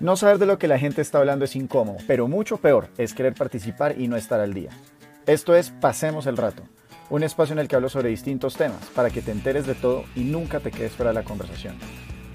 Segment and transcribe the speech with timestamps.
[0.00, 3.14] No saber de lo que la gente está hablando es incómodo, pero mucho peor es
[3.14, 4.70] querer participar y no estar al día.
[5.24, 6.64] Esto es Pasemos el Rato,
[7.10, 10.04] un espacio en el que hablo sobre distintos temas para que te enteres de todo
[10.16, 11.76] y nunca te quedes fuera de la conversación.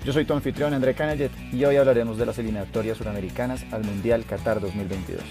[0.05, 4.23] Yo soy tu anfitrión André Canallet y hoy hablaremos de las eliminatorias suramericanas al Mundial
[4.23, 5.21] Qatar 2022.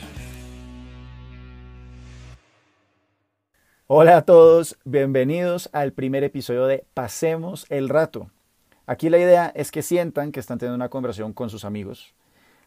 [3.86, 8.30] Hola a todos, bienvenidos al primer episodio de Pasemos el Rato.
[8.88, 12.14] Aquí la idea es que sientan que están teniendo una conversación con sus amigos.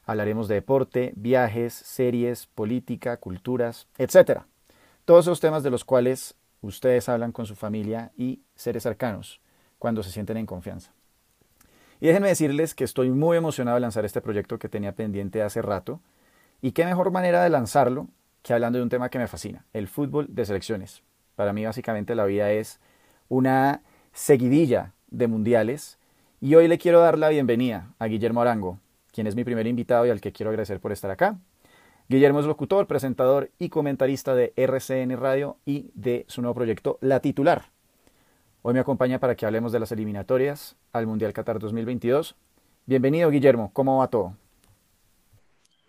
[0.06, 4.42] Hablaremos de deporte, viajes, series, política, culturas, etc.
[5.04, 9.42] Todos esos temas de los cuales ustedes hablan con su familia y seres cercanos
[9.80, 10.92] cuando se sienten en confianza.
[12.00, 15.64] Y déjenme decirles que estoy muy emocionado de lanzar este proyecto que tenía pendiente hace
[15.64, 16.02] rato.
[16.62, 18.10] Y qué mejor manera de lanzarlo
[18.44, 21.02] que hablando de un tema que me fascina, el fútbol de selecciones.
[21.36, 22.80] Para mí básicamente la vida es
[23.28, 23.82] una
[24.14, 25.98] seguidilla de mundiales
[26.44, 28.80] y hoy le quiero dar la bienvenida a Guillermo Arango,
[29.14, 31.38] quien es mi primer invitado y al que quiero agradecer por estar acá.
[32.10, 37.20] Guillermo es locutor, presentador y comentarista de RCN Radio y de su nuevo proyecto La
[37.20, 37.66] Titular.
[38.64, 42.36] Hoy me acompaña para que hablemos de las eliminatorias al Mundial Qatar 2022.
[42.88, 43.70] Bienvenido, Guillermo.
[43.72, 44.36] ¿Cómo va todo?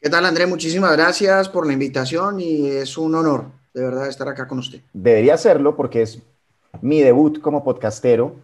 [0.03, 0.45] ¿Qué tal, André?
[0.47, 4.83] Muchísimas gracias por la invitación y es un honor, de verdad, estar acá con usted.
[4.93, 6.19] Debería hacerlo porque es
[6.83, 8.37] mi debut como podcastero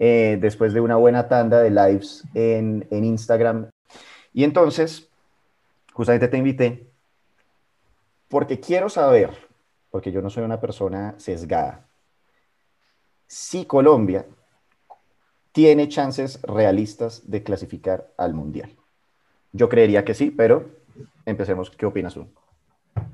[0.00, 3.70] eh, después de una buena tanda de lives en, en Instagram.
[4.32, 5.08] Y entonces,
[5.92, 6.90] justamente te invité
[8.28, 9.30] porque quiero saber,
[9.90, 11.86] porque yo no soy una persona sesgada,
[13.26, 14.26] si Colombia
[15.52, 18.70] tiene chances realistas de clasificar al Mundial.
[19.52, 20.70] Yo creería que sí, pero
[21.26, 21.70] empecemos.
[21.70, 22.26] ¿Qué opinas tú?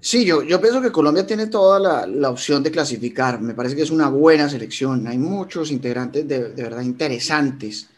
[0.00, 3.40] Sí, yo, yo pienso que Colombia tiene toda la, la, opción de clasificar.
[3.40, 5.06] Me parece que es una buena selección.
[5.06, 7.88] Hay muchos integrantes de, de verdad interesantes.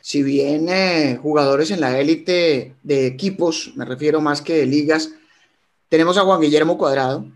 [0.00, 5.10] Si bien eh, jugadores en la élite de equipos, me refiero más que de ligas,
[5.88, 7.26] tenemos a Juan Guillermo Cuadrado.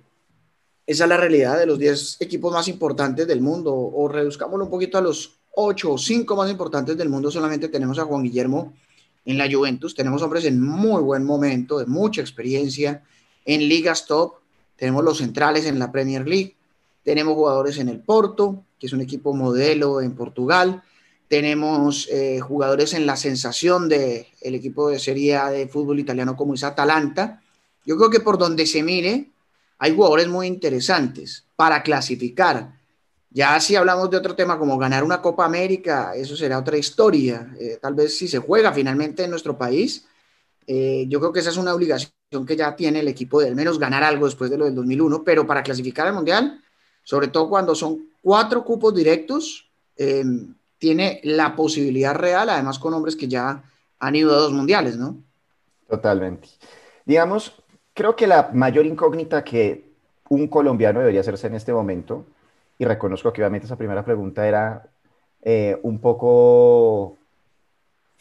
[0.86, 3.74] Esa es la realidad de los 10 equipos más importantes del mundo.
[3.74, 7.30] O reduzcámoslo un poquito a los 8 o 5 más importantes del mundo.
[7.30, 8.72] Solamente tenemos a Juan Guillermo
[9.24, 9.94] en la Juventus.
[9.94, 13.02] Tenemos hombres en muy buen momento, de mucha experiencia
[13.44, 14.34] en ligas top,
[14.76, 16.56] tenemos los centrales en la Premier League,
[17.02, 20.82] tenemos jugadores en el Porto, que es un equipo modelo en Portugal,
[21.28, 26.36] tenemos eh, jugadores en la sensación del el equipo de Serie A de fútbol italiano
[26.36, 27.42] como es Atalanta.
[27.84, 29.30] Yo creo que por donde se mire,
[29.78, 32.78] hay jugadores muy interesantes para clasificar.
[33.30, 37.52] Ya si hablamos de otro tema como ganar una Copa América, eso será otra historia.
[37.58, 40.06] Eh, tal vez si se juega finalmente en nuestro país,
[40.66, 42.12] eh, yo creo que esa es una obligación
[42.46, 45.22] que ya tiene el equipo de al menos ganar algo después de lo del 2001,
[45.22, 46.60] pero para clasificar al Mundial,
[47.02, 50.24] sobre todo cuando son cuatro cupos directos, eh,
[50.78, 53.62] tiene la posibilidad real, además con hombres que ya
[53.98, 55.16] han ido a dos mundiales, ¿no?
[55.88, 56.48] Totalmente.
[57.04, 57.54] Digamos,
[57.92, 59.92] creo que la mayor incógnita que
[60.28, 62.26] un colombiano debería hacerse en este momento,
[62.78, 64.88] y reconozco que obviamente esa primera pregunta era
[65.42, 67.18] eh, un poco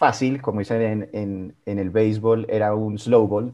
[0.04, 3.54] fácil, como dicen en, el béisbol, era un slow ball.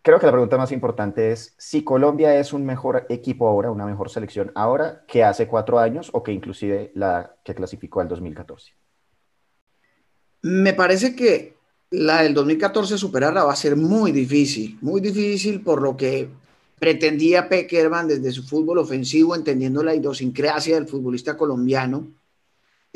[0.00, 3.84] Creo que la pregunta más importante es si Colombia es un mejor equipo ahora, una
[3.84, 8.74] mejor selección ahora que hace cuatro años o que inclusive la que clasificó al 2014.
[10.42, 11.56] Me parece que
[11.90, 16.28] la del 2014 superarla va a ser muy difícil, muy difícil por lo que
[16.78, 22.06] pretendía Peckerman desde su fútbol ofensivo, entendiendo la idiosincrasia del futbolista colombiano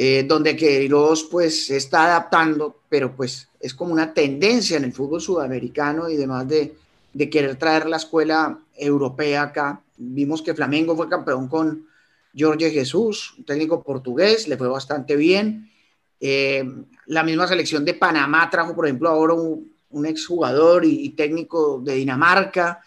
[0.03, 4.94] eh, donde Queiroz pues se está adaptando, pero pues es como una tendencia en el
[4.94, 6.75] fútbol sudamericano y demás de,
[7.12, 9.83] de querer traer la escuela europea acá.
[9.99, 11.87] Vimos que Flamengo fue campeón con
[12.34, 15.71] Jorge Jesús, un técnico portugués, le fue bastante bien.
[16.19, 16.65] Eh,
[17.05, 21.78] la misma selección de Panamá trajo, por ejemplo, ahora un, un exjugador y, y, técnico
[21.84, 22.81] de Dinamarca,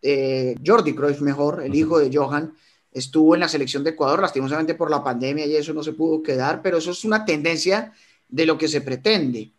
[0.00, 2.54] eh, Jordi Cruyff mejor, el hijo de Johan,
[2.94, 6.22] estuvo en la selección de Ecuador, lastimosamente por la pandemia y eso no se pudo
[6.22, 7.92] quedar, pero eso es una tendencia
[8.28, 9.50] de lo que se pretende.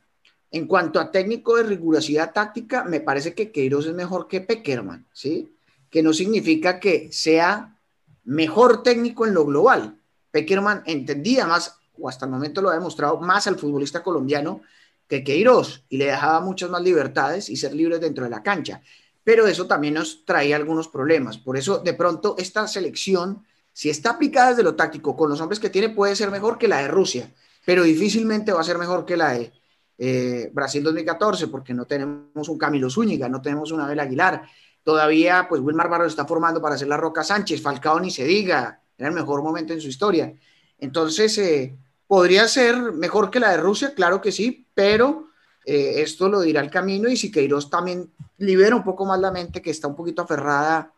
[0.51, 5.05] En cuanto a técnico de rigurosidad táctica, me parece que Queiroz es mejor que Peckerman,
[5.11, 5.53] ¿sí?
[5.89, 7.77] Que no significa que sea
[8.23, 9.97] mejor técnico en lo global.
[10.31, 14.61] Peckerman entendía más, o hasta el momento lo ha demostrado, más al futbolista colombiano
[15.09, 18.81] que Queiroz y le dejaba muchas más libertades y ser libre dentro de la cancha
[19.25, 21.39] pero eso también nos traía algunos problemas.
[21.39, 23.43] Por eso, de pronto, esta selección,
[23.73, 26.67] si está aplicada desde lo táctico con los hombres que tiene, puede ser mejor que
[26.67, 27.33] la de Rusia,
[27.65, 29.51] pero difícilmente va a ser mejor que la de
[29.97, 34.43] eh, Brasil 2014, porque no tenemos un Camilo Zúñiga, no tenemos un Abel Aguilar.
[34.83, 38.79] Todavía, pues Wilmar Barros está formando para hacer la Roca Sánchez, Falcao ni se diga,
[38.95, 40.31] era el mejor momento en su historia.
[40.77, 41.75] Entonces, eh,
[42.05, 45.29] podría ser mejor que la de Rusia, claro que sí, pero
[45.65, 49.31] eh, esto lo dirá el camino y si Queiroz también libera un poco más la
[49.31, 50.91] mente que está un poquito aferrada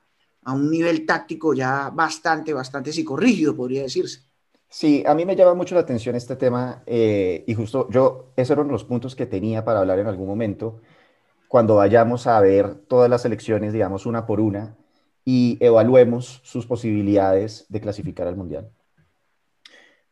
[0.44, 4.22] a un nivel táctico ya bastante, bastante psicorrígido, podría decirse.
[4.70, 8.58] Sí, a mí me llama mucho la atención este tema eh, y justo yo, esos
[8.58, 10.82] eran los puntos que tenía para hablar en algún momento,
[11.48, 14.76] cuando vayamos a ver todas las elecciones, digamos, una por una,
[15.24, 18.70] y evaluemos sus posibilidades de clasificar al Mundial.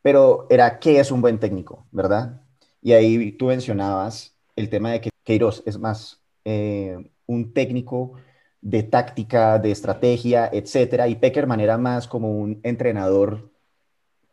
[0.02, 2.42] Pero era, ¿qué es un buen técnico, verdad?
[2.80, 8.14] Y ahí tú mencionabas el tema de que Queiroz es más eh, un técnico
[8.60, 13.50] de táctica, de estrategia, etcétera, y Peckerman era más como un entrenador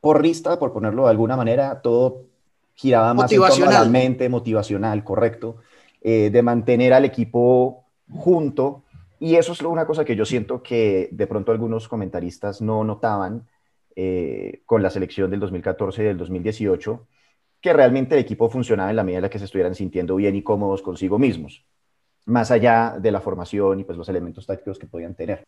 [0.02, 2.24] porrista, por ponerlo de alguna manera, todo
[2.74, 5.58] giraba más en torno a la mente, motivacional, correcto,
[6.02, 8.84] eh, de mantener al equipo junto.
[9.20, 13.48] Y eso es una cosa que yo siento que de pronto algunos comentaristas no notaban
[13.96, 17.08] eh, con la selección del 2014 y del 2018,
[17.64, 20.36] que realmente el equipo funcionaba en la medida en la que se estuvieran sintiendo bien
[20.36, 21.66] y cómodos consigo mismos,
[22.26, 25.44] más allá de la formación y pues los elementos tácticos que podían tener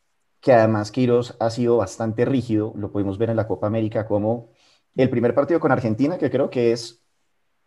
[0.46, 4.52] que además Queiroz ha sido bastante rígido, lo pudimos ver en la Copa América como
[4.96, 7.04] el primer partido con Argentina, que creo que es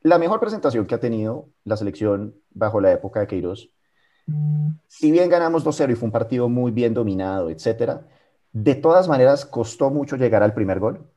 [0.01, 3.69] la mejor presentación que ha tenido la selección bajo la época de Queiroz.
[4.87, 8.07] Si bien ganamos 2-0 y fue un partido muy bien dominado, etcétera,
[8.53, 11.11] de todas maneras costó mucho llegar al primer gol.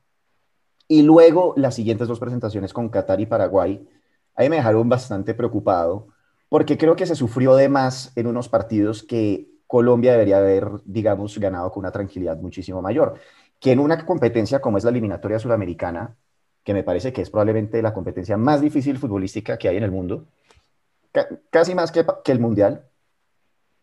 [0.92, 3.88] Y luego las siguientes dos presentaciones con Qatar y Paraguay,
[4.34, 6.08] ahí me dejaron bastante preocupado,
[6.50, 11.38] porque creo que se sufrió de más en unos partidos que Colombia debería haber, digamos,
[11.38, 13.14] ganado con una tranquilidad muchísimo mayor.
[13.58, 16.14] Que en una competencia como es la eliminatoria sudamericana,
[16.62, 19.92] que me parece que es probablemente la competencia más difícil futbolística que hay en el
[19.92, 20.26] mundo,
[21.48, 22.84] casi más que, el mundial,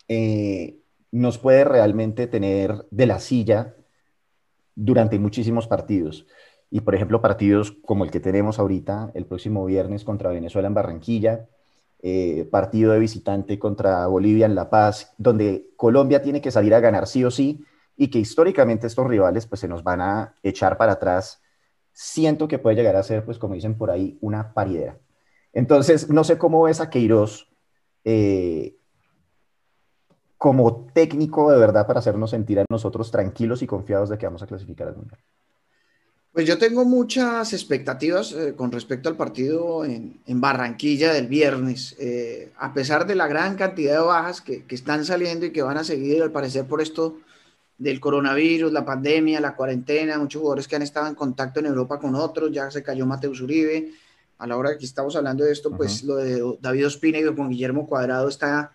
[0.07, 0.77] eh,
[1.09, 3.73] nos puede realmente tener de la silla
[4.75, 6.27] durante muchísimos partidos.
[6.71, 10.73] Y por ejemplo, partidos como el que tenemos ahorita, el próximo viernes contra Venezuela en
[10.73, 11.47] Barranquilla,
[12.01, 16.79] eh, partido de visitante contra Bolivia en La Paz, donde Colombia tiene que salir a
[16.79, 17.65] ganar sí o sí
[17.97, 21.41] y que históricamente estos rivales pues se nos van a echar para atrás,
[21.91, 24.97] siento que puede llegar a ser, pues como dicen por ahí, una paridera.
[25.51, 27.49] Entonces, no sé cómo ves a Queiroz
[28.05, 28.77] eh,
[30.37, 34.41] como técnico de verdad para hacernos sentir a nosotros tranquilos y confiados de que vamos
[34.41, 35.19] a clasificar al Mundial.
[36.31, 42.51] Pues yo tengo muchas expectativas eh, con respecto al partido en, Barranquilla del viernes, eh,
[42.57, 45.83] a pesar de la gran cantidad de bajas que, están saliendo y que van a
[45.83, 47.17] seguir al parecer por esto
[47.79, 51.99] del coronavirus, la pandemia, la cuarentena, muchos jugadores que han estado en contacto en Europa
[51.99, 53.91] con otros, ya se cayó Mateus Uribe,
[54.37, 57.49] a la hora que estamos hablando de esto, pues lo de David Ospina y con
[57.49, 58.73] Guillermo Cuadrado está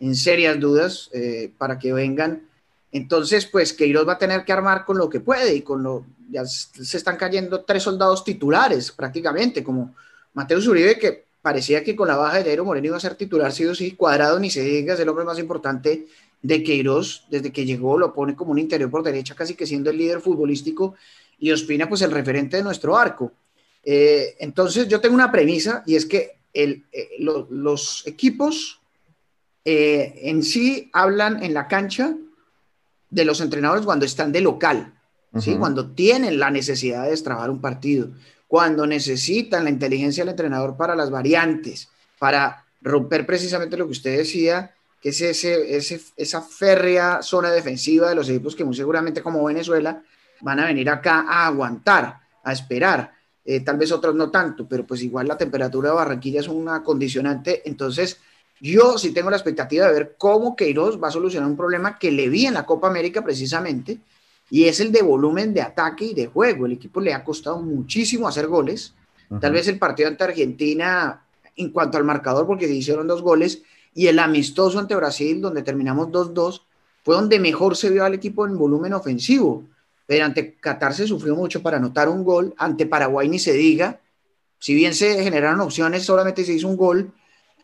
[0.00, 2.48] en serias dudas eh, para que vengan.
[2.90, 6.04] Entonces, pues Queiroz va a tener que armar con lo que puede y con lo,
[6.34, 9.94] ya se están cayendo tres soldados titulares prácticamente, como
[10.32, 13.52] Mateo Uribe, que parecía que con la baja de Jairo Moreno iba a ser titular,
[13.52, 16.08] sí o sí, cuadrado, ni se diga, es el hombre más importante
[16.42, 19.90] de Queiroz, desde que llegó lo pone como un interior por derecha, casi que siendo
[19.90, 20.96] el líder futbolístico,
[21.38, 23.32] y Ospina, pues el referente de nuestro arco.
[23.84, 26.82] Eh, entonces, yo tengo una premisa, y es que eh,
[27.20, 28.80] los equipos
[29.64, 32.16] eh, en sí hablan en la cancha
[33.08, 34.92] de los entrenadores cuando están de local.
[35.40, 35.56] ¿Sí?
[35.56, 38.08] Cuando tienen la necesidad de destrabar un partido,
[38.46, 41.88] cuando necesitan la inteligencia del entrenador para las variantes,
[42.18, 48.08] para romper precisamente lo que usted decía, que es ese, ese, esa férrea zona defensiva
[48.08, 50.02] de los equipos que muy seguramente como Venezuela
[50.40, 53.12] van a venir acá a aguantar, a esperar.
[53.44, 56.82] Eh, tal vez otros no tanto, pero pues igual la temperatura de Barranquilla es una
[56.82, 57.62] condicionante.
[57.66, 58.18] Entonces,
[58.60, 62.10] yo sí tengo la expectativa de ver cómo Queiroz va a solucionar un problema que
[62.10, 63.98] le vi en la Copa América precisamente,
[64.54, 66.66] y es el de volumen de ataque y de juego.
[66.66, 68.94] El equipo le ha costado muchísimo hacer goles.
[69.40, 71.24] Tal vez el partido ante Argentina,
[71.56, 73.62] en cuanto al marcador, porque se hicieron dos goles,
[73.94, 76.60] y el amistoso ante Brasil, donde terminamos 2-2,
[77.02, 79.64] fue donde mejor se vio al equipo en volumen ofensivo.
[80.06, 83.98] Pero ante Qatar se sufrió mucho para anotar un gol, ante Paraguay ni se diga.
[84.60, 87.10] Si bien se generaron opciones, solamente se hizo un gol.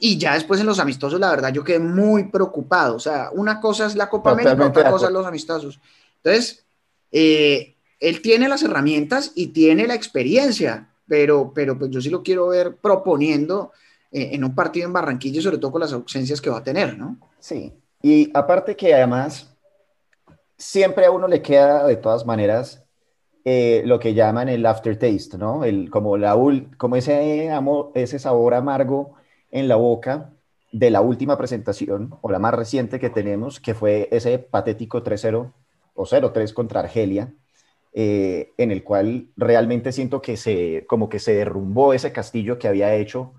[0.01, 2.97] Y ya después en los amistosos, la verdad, yo quedé muy preocupado.
[2.97, 5.79] O sea, una cosa es la Copa América, otra cosa es los amistosos.
[6.17, 6.65] Entonces,
[7.13, 12.23] eh, él tiene las herramientas y tiene la experiencia, pero, pero pues yo sí lo
[12.23, 13.73] quiero ver proponiendo
[14.11, 16.99] eh, en un partido en Barranquilla, sobre todo con las ausencias que va a tener,
[16.99, 17.19] ¿no?
[17.39, 19.55] Sí, y aparte que además
[20.57, 22.83] siempre a uno le queda de todas maneras
[23.45, 25.65] eh, lo que llaman el aftertaste, ¿no?
[25.65, 26.37] El, como, la,
[26.77, 27.51] como ese,
[27.95, 29.15] ese sabor amargo
[29.51, 30.33] en la boca
[30.73, 35.51] de la última presentación o la más reciente que tenemos, que fue ese patético 3-0
[36.01, 37.35] o 0-3 contra Argelia,
[37.93, 42.69] eh, en el cual realmente siento que se, como que se derrumbó ese castillo que
[42.69, 43.35] había hecho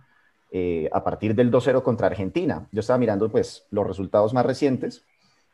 [0.52, 2.68] eh, a partir del 2-0 contra Argentina.
[2.72, 5.04] Yo estaba mirando pues los resultados más recientes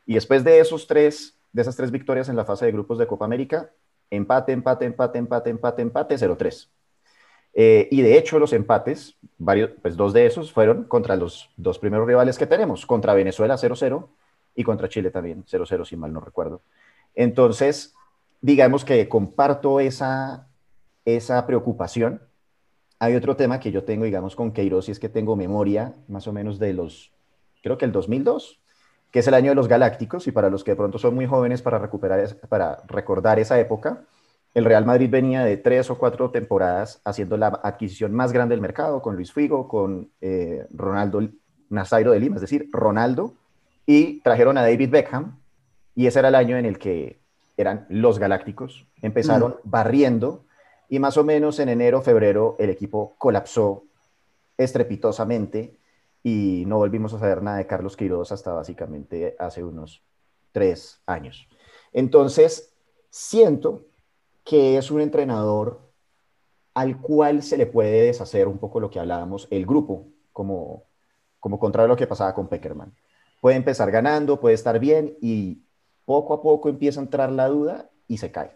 [0.05, 3.07] y después de esos tres, de esas tres victorias en la fase de grupos de
[3.07, 3.71] Copa América,
[4.09, 6.67] empate, empate, empate, empate, empate, empate, 0-3.
[7.53, 11.79] Eh, y de hecho los empates, varios, pues dos de esos fueron contra los dos
[11.79, 14.09] primeros rivales que tenemos, contra Venezuela 0-0
[14.55, 16.61] y contra Chile también 0-0, si mal no recuerdo.
[17.17, 17.95] Entonces,
[18.41, 20.47] digamos que comparto esa,
[21.03, 22.21] esa preocupación.
[22.99, 26.27] Hay otro tema que yo tengo, digamos, con Queiroz, y es que tengo memoria más
[26.27, 27.11] o menos de los,
[27.63, 28.61] creo que el 2002,
[29.11, 31.25] que es el año de los Galácticos, y para los que de pronto son muy
[31.25, 34.05] jóvenes para, recuperar, para recordar esa época,
[34.53, 38.61] el Real Madrid venía de tres o cuatro temporadas haciendo la adquisición más grande del
[38.61, 41.27] mercado, con Luis Figo, con eh, Ronaldo
[41.69, 43.33] Nazairo de Lima, es decir, Ronaldo,
[43.87, 45.39] y trajeron a David Beckham,
[45.97, 47.19] y ese era el año en el que
[47.57, 49.69] eran los Galácticos, empezaron mm.
[49.69, 50.45] barriendo
[50.89, 53.83] y más o menos en enero, febrero, el equipo colapsó
[54.59, 55.75] estrepitosamente
[56.21, 60.03] y no volvimos a saber nada de Carlos Quiroz hasta básicamente hace unos
[60.51, 61.47] tres años.
[61.91, 62.75] Entonces,
[63.09, 63.87] siento
[64.43, 65.81] que es un entrenador
[66.75, 70.83] al cual se le puede deshacer un poco lo que hablábamos, el grupo, como,
[71.39, 72.93] como contrario a lo que pasaba con Peckerman.
[73.41, 75.63] Puede empezar ganando, puede estar bien y
[76.07, 78.51] poco a poco empieza a entrar la duda y se cae.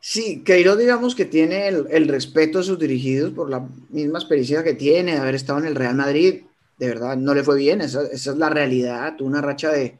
[0.00, 4.74] Sí, Queiroz digamos que tiene el, respeto de sus dirigidos por la misma experiencia que
[4.74, 6.42] tiene de haber estado en el Real Madrid.
[6.76, 9.16] De verdad, no le fue bien, esa, es la realidad.
[9.16, 9.98] Tuvo una racha de,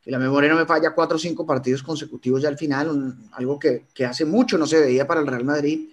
[0.00, 3.58] que la memoria no me falla, cuatro o cinco partidos consecutivos ya al final, algo
[3.58, 5.88] que, hace mucho no se veía para el Real Madrid.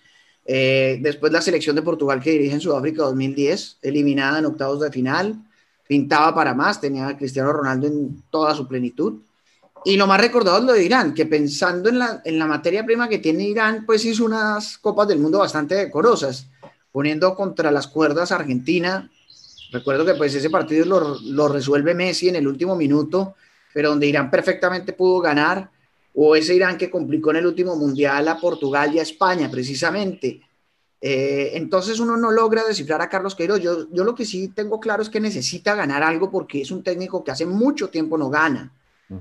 [0.45, 4.91] Eh, después la selección de Portugal que dirige en Sudáfrica 2010, eliminada en octavos de
[4.91, 5.43] final,
[5.87, 9.21] pintaba para más, tenía a Cristiano Ronaldo en toda su plenitud.
[9.83, 12.85] Y lo más recordado es lo de Irán, que pensando en la, en la materia
[12.85, 16.47] prima que tiene Irán, pues hizo unas copas del mundo bastante decorosas,
[16.91, 19.09] poniendo contra las cuerdas a Argentina.
[19.71, 23.35] Recuerdo que pues ese partido lo, lo resuelve Messi en el último minuto,
[23.73, 25.71] pero donde Irán perfectamente pudo ganar,
[26.13, 30.41] o ese Irán que complicó en el último mundial a Portugal y a España, precisamente.
[30.99, 33.59] Eh, entonces uno no logra descifrar a Carlos Queiroz.
[33.59, 36.83] Yo, yo lo que sí tengo claro es que necesita ganar algo porque es un
[36.83, 38.71] técnico que hace mucho tiempo no gana.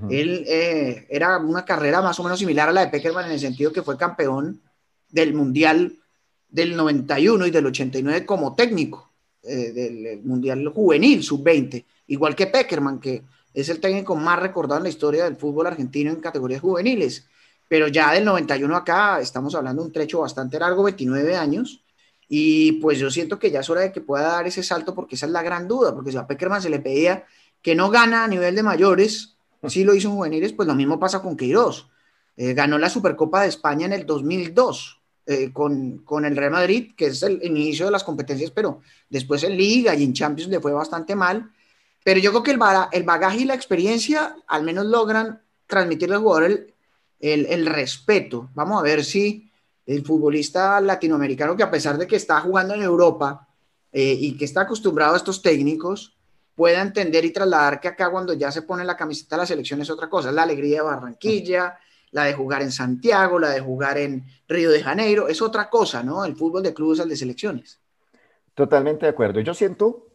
[0.09, 3.39] Él eh, era una carrera más o menos similar a la de Peckerman en el
[3.39, 4.61] sentido que fue campeón
[5.09, 5.99] del Mundial
[6.47, 9.11] del 91 y del 89 como técnico
[9.43, 14.83] eh, del Mundial Juvenil Sub-20, igual que Peckerman, que es el técnico más recordado en
[14.83, 17.27] la historia del fútbol argentino en categorías juveniles.
[17.67, 21.83] Pero ya del 91 acá estamos hablando de un trecho bastante largo, 29 años,
[22.29, 25.15] y pues yo siento que ya es hora de que pueda dar ese salto porque
[25.15, 27.25] esa es la gran duda, porque si a Peckerman se le pedía
[27.61, 29.35] que no gana a nivel de mayores,
[29.69, 31.89] sí lo hizo en juveniles, pues lo mismo pasa con Queiroz.
[32.37, 36.93] Eh, ganó la Supercopa de España en el 2002 eh, con, con, el Real Madrid,
[36.95, 40.59] que es el, inicio de las competencias, pero después en Liga y en Champions le
[40.59, 41.51] fue bastante mal.
[42.03, 42.59] Pero yo creo que el,
[42.91, 48.49] el bagaje y la experiencia al menos logran transmitirle al jugador el, el, respeto.
[48.55, 49.49] Vamos a ver si
[49.85, 53.47] el futbolista latinoamericano, que a pesar de que está jugando en Europa
[53.91, 56.17] eh, y que está acostumbrado a estos técnicos,
[56.55, 59.81] pueda entender y trasladar que acá cuando ya se pone la camiseta de la selección
[59.81, 61.77] es otra cosa, la alegría de Barranquilla,
[62.11, 66.03] la de jugar en Santiago, la de jugar en Río de Janeiro, es otra cosa,
[66.03, 66.25] ¿no?
[66.25, 67.79] El fútbol de clubes al de selecciones.
[68.53, 69.39] Totalmente de acuerdo.
[69.39, 70.07] Yo siento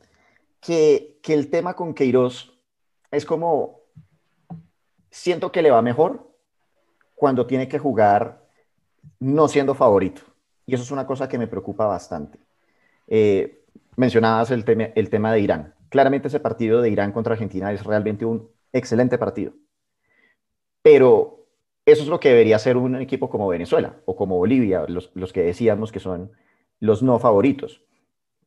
[0.60, 2.52] que, que el tema con Queiroz
[3.10, 3.80] es como,
[5.10, 6.30] siento que le va mejor
[7.14, 8.46] cuando tiene que jugar
[9.18, 10.22] no siendo favorito.
[10.66, 12.38] Y eso es una cosa que me preocupa bastante.
[13.06, 13.64] Eh,
[13.96, 14.64] mencionabas el,
[14.94, 15.74] el tema de Irán.
[15.88, 19.52] Claramente ese partido de Irán contra Argentina es realmente un excelente partido.
[20.82, 21.46] Pero
[21.84, 25.32] eso es lo que debería ser un equipo como Venezuela o como Bolivia, los, los
[25.32, 26.32] que decíamos que son
[26.80, 27.82] los no favoritos.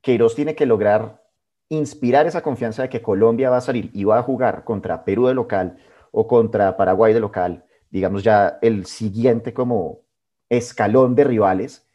[0.01, 1.23] Queiroz tiene que lograr
[1.69, 5.27] inspirar esa confianza de que Colombia va a salir y va a jugar contra Perú
[5.27, 5.77] de local
[6.11, 10.01] o contra Paraguay de local, digamos ya el siguiente como
[10.49, 11.87] escalón de rivales,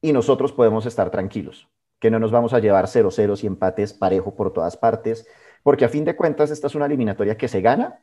[0.00, 1.71] y nosotros podemos estar tranquilos
[2.02, 5.24] que no nos vamos a llevar 0-0 y empates parejo por todas partes,
[5.62, 8.00] porque a fin de cuentas esta es una eliminatoria que se gana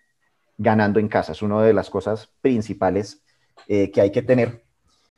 [0.57, 3.21] ganando en casa, es una de las cosas principales
[3.67, 4.63] eh, que hay que tener.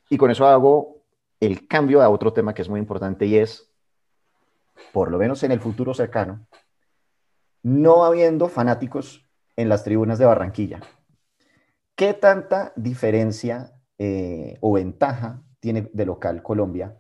[0.09, 1.03] Y con eso hago
[1.39, 3.71] el cambio a otro tema que es muy importante y es,
[4.91, 6.47] por lo menos en el futuro cercano,
[7.61, 10.79] no habiendo fanáticos en las tribunas de Barranquilla.
[11.95, 16.97] ¿Qué tanta diferencia eh, o ventaja tiene de local Colombia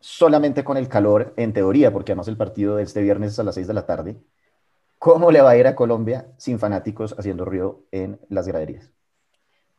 [0.00, 3.44] solamente con el calor, en teoría, porque además el partido de este viernes es a
[3.44, 4.16] las 6 de la tarde,
[4.98, 8.90] ¿cómo le va a ir a Colombia sin fanáticos haciendo ruido en las graderías?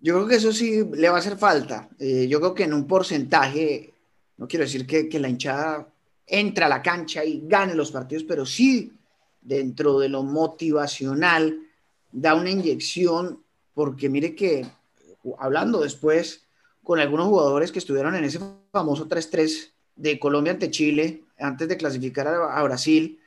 [0.01, 1.89] Yo creo que eso sí le va a hacer falta.
[1.99, 3.93] Eh, yo creo que en un porcentaje,
[4.37, 5.87] no quiero decir que, que, la hinchada
[6.25, 8.93] entre a la cancha y gane los partidos, pero sí
[9.41, 11.59] dentro de lo motivacional
[12.11, 14.65] da una inyección, porque mire que
[15.37, 16.43] hablando después
[16.83, 18.39] con algunos jugadores que estuvieron en ese
[18.71, 23.19] famoso 3-3 de Colombia ante Chile, antes de clasificar a, Brasil,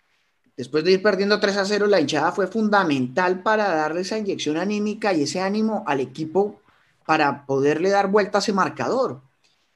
[0.57, 4.57] después de ir perdiendo 3 a 0, la hinchada fue fundamental para darle esa inyección
[4.57, 6.61] anímica y ese ánimo al equipo
[7.07, 9.21] para poderle dar vuelta a ese marcador.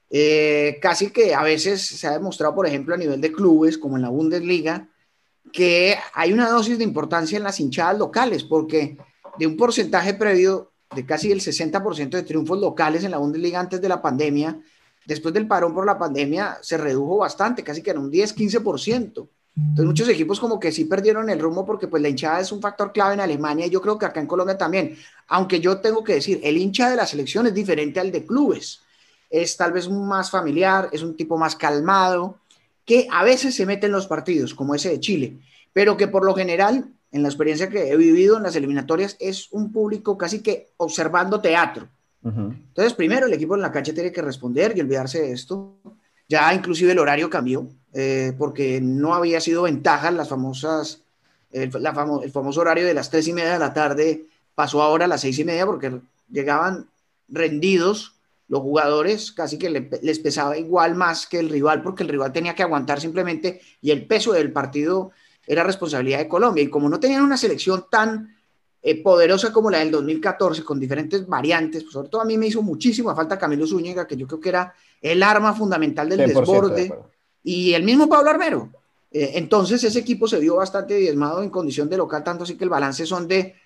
[0.09, 3.97] Eh, casi que a veces se ha demostrado, por ejemplo, a nivel de clubes, como
[3.97, 4.89] en la Bundesliga,
[5.53, 8.97] que hay una dosis de importancia en las hinchadas locales, porque
[9.39, 13.81] de un porcentaje previo de casi el 60% de triunfos locales en la Bundesliga antes
[13.83, 14.61] de la pandemia,
[15.07, 19.29] después del parón por la pandemia se redujo bastante, casi que en un 10-15%.
[19.57, 22.61] Entonces muchos equipos como que sí perdieron el rumbo porque pues la hinchada es un
[22.61, 24.99] factor clave en Alemania y yo creo que acá en Colombia también.
[25.29, 28.83] Aunque yo tengo que decir, el hincha de la selección es diferente al de clubes.
[29.31, 32.39] Es tal vez más familiar, es un tipo más calmado,
[32.85, 35.39] que a veces se mete en los partidos, como ese de Chile,
[35.73, 39.51] pero que por lo general, en la experiencia que he vivido en las eliminatorias, es
[39.53, 41.89] un público casi que observando teatro.
[42.27, 45.77] Entonces, primero el equipo en la cancha tiene que responder y olvidarse de esto.
[46.29, 51.03] Ya inclusive el horario cambió, eh, porque no había sido ventaja las famosas,
[51.53, 55.09] el, el famoso horario de las tres y media de la tarde pasó ahora a
[55.09, 56.89] las seis y media porque llegaban
[57.29, 58.17] rendidos
[58.49, 62.55] los jugadores casi que les pesaba igual más que el rival, porque el rival tenía
[62.55, 65.11] que aguantar simplemente y el peso del partido
[65.47, 66.63] era responsabilidad de Colombia.
[66.63, 68.36] Y como no tenían una selección tan
[68.89, 72.47] eh, poderosa como la del 2014, con diferentes variantes, pues sobre todo a mí me
[72.47, 76.95] hizo muchísima falta Camilo Zúñiga, que yo creo que era el arma fundamental del desborde,
[77.43, 78.71] y el mismo Pablo Armero.
[79.11, 82.63] Eh, entonces ese equipo se vio bastante diezmado en condición de local, tanto así que
[82.63, 83.57] el balance son de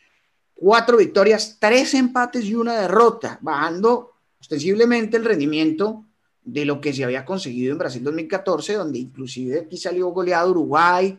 [0.54, 6.06] cuatro victorias, tres empates y una derrota, bajando ostensiblemente el rendimiento
[6.42, 11.18] de lo que se había conseguido en Brasil 2014, donde inclusive aquí salió goleado Uruguay,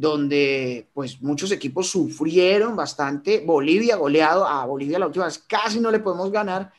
[0.00, 5.90] donde pues muchos equipos sufrieron bastante, Bolivia goleado, a Bolivia la última vez casi no
[5.90, 6.72] le podemos ganar,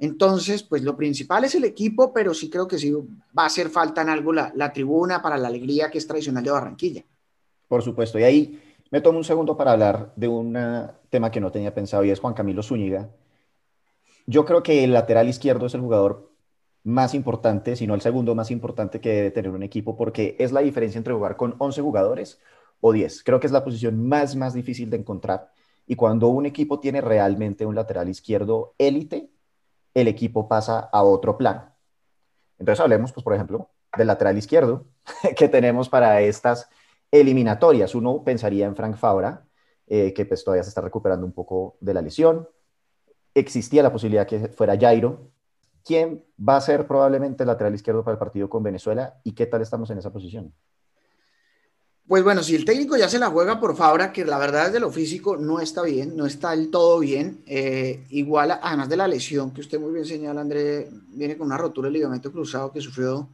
[0.00, 3.70] entonces pues lo principal es el equipo, pero sí creo que sí va a hacer
[3.70, 7.04] falta en algo la, la tribuna para la alegría que es tradicional de Barranquilla.
[7.68, 10.58] Por supuesto, y ahí me tomo un segundo para hablar de un
[11.08, 13.10] tema que no tenía pensado y es Juan Camilo Zúñiga,
[14.26, 16.32] yo creo que el lateral izquierdo es el jugador
[16.82, 20.50] más importante, si no el segundo más importante que debe tener un equipo, porque es
[20.50, 22.40] la diferencia entre jugar con 11 jugadores
[22.80, 23.22] o 10.
[23.24, 25.50] Creo que es la posición más, más difícil de encontrar.
[25.86, 29.30] Y cuando un equipo tiene realmente un lateral izquierdo élite,
[29.94, 31.72] el equipo pasa a otro plan.
[32.58, 34.86] Entonces hablemos, pues, por ejemplo, del lateral izquierdo
[35.36, 36.68] que tenemos para estas
[37.10, 37.94] eliminatorias.
[37.94, 39.46] Uno pensaría en Frank Fabra,
[39.86, 42.48] eh, que pues todavía se está recuperando un poco de la lesión
[43.36, 45.30] existía la posibilidad que fuera Jairo.
[45.84, 49.46] ¿Quién va a ser probablemente el lateral izquierdo para el partido con Venezuela y qué
[49.46, 50.52] tal estamos en esa posición?
[52.06, 54.78] Pues bueno, si el técnico ya se la juega por Fabra, que la verdad de
[54.78, 59.08] lo físico no está bien, no está del todo bien, eh, igual además de la
[59.08, 62.80] lesión que usted muy bien señala, André, viene con una rotura del ligamento cruzado que
[62.80, 63.28] sufrió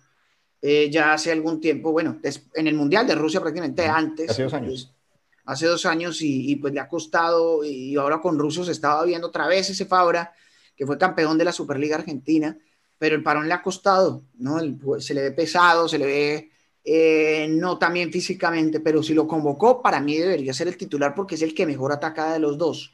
[0.63, 2.19] eh, ya hace algún tiempo, bueno,
[2.55, 4.31] en el Mundial de Rusia prácticamente antes.
[4.31, 4.69] Hace dos años.
[4.69, 5.03] Pues,
[5.45, 9.27] hace dos años y, pues le ha costado y ahora con rusos se estaba viendo
[9.27, 10.33] otra vez ese Fabra
[10.77, 12.57] que fue campeón de la Superliga Argentina,
[12.97, 14.59] pero el parón le ha costado, ¿no?
[14.83, 16.52] Pues, se le ve pesado, se le ve
[16.85, 21.37] eh, no también físicamente, pero si lo convocó, para mí debería ser el titular porque
[21.37, 22.93] es el que mejor ataca de los dos.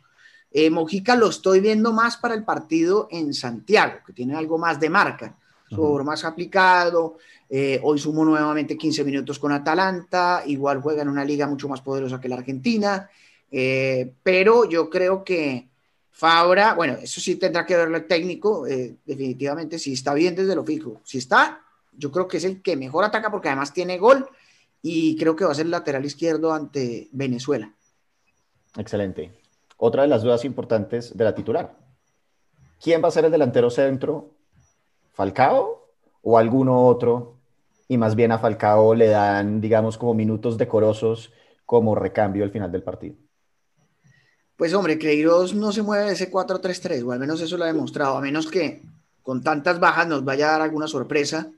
[0.51, 4.81] Eh, Mojica lo estoy viendo más para el partido en Santiago, que tiene algo más
[4.81, 5.37] de marca,
[5.69, 7.19] sobre más aplicado,
[7.51, 11.83] eh, hoy sumo nuevamente 15 minutos con Atalanta, igual juega en una liga mucho más
[11.83, 13.11] poderosa que la Argentina,
[13.51, 15.69] eh, pero yo creo que
[16.11, 20.65] Fabra, bueno, eso sí tendrá que verlo el técnico, definitivamente, si está bien desde lo
[20.65, 21.01] fijo.
[21.05, 21.63] Si está,
[21.99, 24.29] yo creo que es el que mejor ataca porque además tiene gol
[24.81, 27.75] y creo que va a ser lateral izquierdo ante Venezuela.
[28.77, 29.33] Excelente.
[29.77, 31.77] Otra de las dudas importantes de la titular.
[32.81, 34.31] ¿Quién va a ser el delantero centro?
[35.13, 35.89] ¿Falcao
[36.23, 37.39] o alguno otro
[37.89, 41.33] y más bien a Falcao le dan, digamos, como minutos decorosos
[41.65, 43.17] como recambio al final del partido.
[44.57, 47.69] Pues hombre, Queiroz no se mueve de ese 4-3-3, o al menos eso lo ha
[47.69, 48.83] demostrado, a menos que
[49.23, 51.51] con tantas bajas nos vaya a dar alguna sorpresa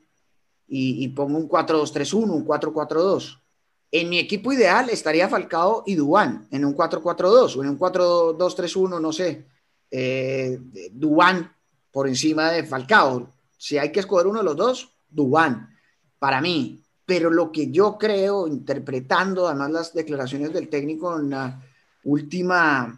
[0.73, 3.39] y, ponga un 4-2-3-1, un 4-4-2.
[3.91, 9.01] En mi equipo ideal estaría Falcao y Duan en un 4-4-2 o en un 4-2-3-1,
[9.01, 9.45] no sé.
[9.91, 10.57] Eh,
[10.93, 11.53] Duan
[11.91, 13.33] por encima de Falcao.
[13.57, 15.75] Si hay que escoger uno de los dos, Duan
[16.19, 16.81] para mí.
[17.05, 21.61] Pero lo que yo creo, interpretando además las declaraciones del técnico en la
[22.05, 22.97] última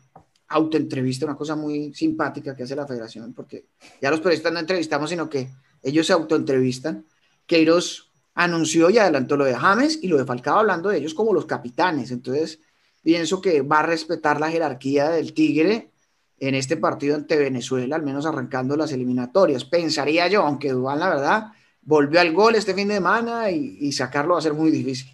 [0.50, 3.66] autoentrevista, una cosa muy simpática que hace la federación, porque
[4.00, 5.50] ya los periodistas no entrevistamos, sino que
[5.82, 7.04] ellos se autoentrevistan.
[7.45, 11.34] Queiroz anunció y adelantó lo de James y lo de Falcao hablando de ellos como
[11.34, 12.12] los capitanes.
[12.12, 12.60] Entonces,
[13.03, 15.91] pienso que va a respetar la jerarquía del Tigre
[16.39, 19.65] en este partido ante Venezuela, al menos arrancando las eliminatorias.
[19.65, 21.43] Pensaría yo, aunque Dubán, la verdad,
[21.82, 25.12] volvió al gol este fin de semana y, sacarlo va a ser muy difícil.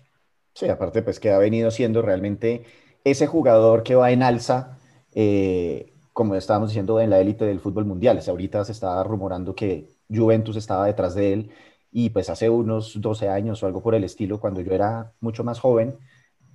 [0.54, 2.64] Sí, aparte, pues que ha venido siendo realmente
[3.04, 4.78] ese jugador que va en alza,
[5.14, 8.20] eh, como estábamos diciendo, en la élite del fútbol mundial.
[8.26, 11.52] ahorita se estaba rumorando que Juventus estaba detrás de él
[11.92, 15.44] y pues hace unos 12 años o algo por el estilo, cuando yo era mucho
[15.44, 15.98] más joven,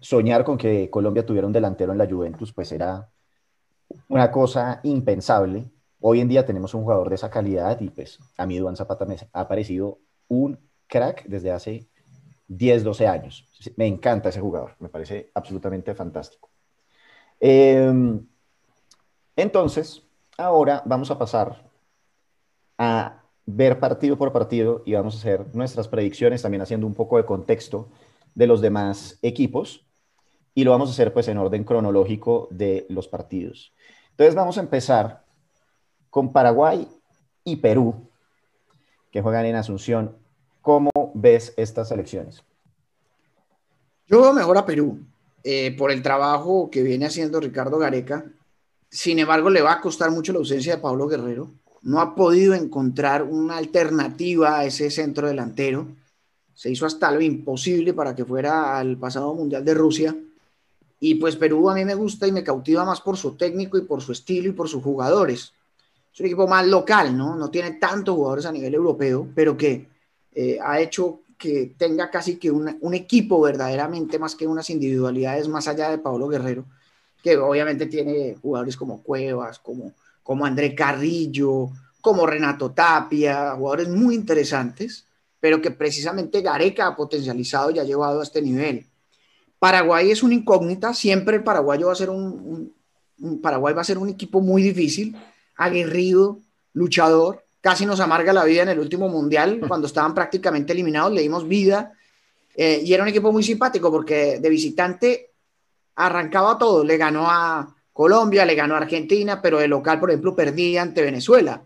[0.00, 3.08] soñar con que Colombia tuviera un delantero en la Juventus, pues era
[4.08, 5.70] una cosa impensable.
[6.00, 9.06] Hoy en día tenemos un jugador de esa calidad y pues a mí Duan Zapata
[9.06, 11.88] me ha parecido un crack desde hace
[12.48, 13.48] 10, 12 años.
[13.76, 16.50] Me encanta ese jugador, me parece absolutamente fantástico.
[17.40, 18.26] Em,
[19.36, 20.02] entonces,
[20.36, 21.64] ahora vamos a pasar
[22.78, 27.16] a ver partido por partido y vamos a hacer nuestras predicciones, también haciendo un poco
[27.16, 27.88] de contexto
[28.34, 29.84] de los demás equipos
[30.54, 33.72] y lo vamos a hacer pues en orden cronológico de los partidos.
[34.10, 35.24] Entonces vamos a empezar
[36.10, 36.88] con Paraguay
[37.42, 38.08] y Perú,
[39.10, 40.16] que juegan en Asunción.
[40.62, 42.42] ¿Cómo ves estas elecciones?
[44.06, 45.00] Yo veo mejor a Perú
[45.42, 48.24] eh, por el trabajo que viene haciendo Ricardo Gareca.
[48.88, 51.50] Sin embargo, le va a costar mucho la ausencia de Pablo Guerrero
[51.84, 55.86] no ha podido encontrar una alternativa a ese centro delantero.
[56.54, 60.16] Se hizo hasta lo imposible para que fuera al pasado Mundial de Rusia.
[60.98, 63.82] Y pues Perú a mí me gusta y me cautiva más por su técnico y
[63.82, 65.52] por su estilo y por sus jugadores.
[66.12, 67.36] Es un equipo más local, ¿no?
[67.36, 69.86] No tiene tantos jugadores a nivel europeo, pero que
[70.34, 75.68] eh, ha hecho que tenga casi que un equipo verdaderamente más que unas individualidades más
[75.68, 76.64] allá de Pablo Guerrero,
[77.22, 79.92] que obviamente tiene jugadores como Cuevas, como
[80.24, 85.06] como André Carrillo, como Renato Tapia, jugadores muy interesantes,
[85.38, 88.86] pero que precisamente Gareca ha potencializado y ha llevado a este nivel.
[89.58, 92.74] Paraguay es una incógnita, siempre el paraguayo va a ser un,
[93.42, 95.16] Paraguay va a ser un equipo muy difícil,
[95.56, 96.40] aguerrido,
[96.72, 101.22] luchador, casi nos amarga la vida en el último mundial, cuando estaban prácticamente eliminados, le
[101.22, 101.92] dimos vida,
[102.56, 105.30] eh, y era un equipo muy simpático porque de visitante
[105.96, 110.34] arrancaba todo, le ganó a, Colombia, le ganó a Argentina, pero de local, por ejemplo,
[110.34, 111.62] perdía ante Venezuela.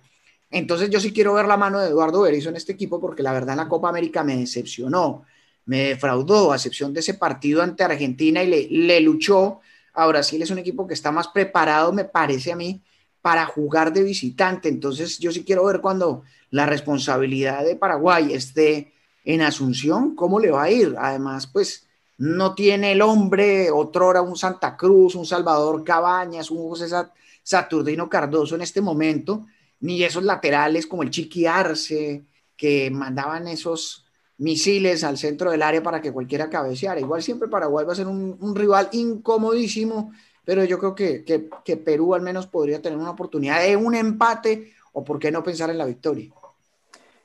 [0.51, 3.33] Entonces yo sí quiero ver la mano de Eduardo Berizzo en este equipo porque la
[3.33, 5.25] verdad en la Copa América me decepcionó,
[5.65, 9.61] me defraudó, a excepción de ese partido ante Argentina y le, le luchó.
[9.95, 12.83] A Brasil es un equipo que está más preparado, me parece a mí,
[13.23, 14.69] para jugar de visitante.
[14.69, 18.93] Entonces yo sí quiero ver cuando la responsabilidad de Paraguay esté
[19.25, 20.95] en Asunción, cómo le va a ir.
[20.99, 21.88] Además, pues
[22.19, 26.87] no tiene el hombre, otrora un Santa Cruz, un Salvador Cabañas, un José
[27.43, 29.47] Saturnino Cardoso en este momento,
[29.81, 32.25] ni esos laterales como el Chiqui Arce,
[32.57, 34.05] que mandaban esos
[34.39, 37.01] misiles al centro del área para que cualquiera cabeceara.
[37.01, 40.13] Igual siempre Paraguay va a ser un, rival incomodísimo,
[40.45, 44.73] pero yo creo que, que, Perú al menos podría tener una oportunidad de un empate
[44.93, 46.33] o por qué no pensar en la victoria.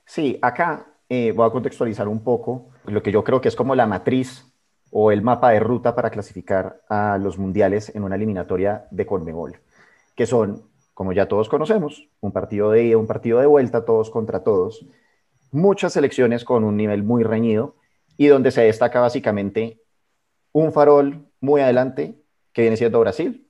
[0.06, 3.74] Sí, acá eh, voy a contextualizar un poco lo que yo creo que es como
[3.74, 4.53] la matriz
[4.96, 9.58] o el mapa de ruta para clasificar a los mundiales en una eliminatoria de Conmebol,
[10.16, 14.12] que son, como ya todos conocemos, un partido de ida, un partido de vuelta, todos
[14.12, 14.86] contra todos,
[15.52, 17.76] muchas selecciones con un nivel muy reñido
[18.18, 19.82] y donde se destaca básicamente
[20.52, 22.16] un farol muy adelante
[22.52, 23.48] que viene siendo Brasil,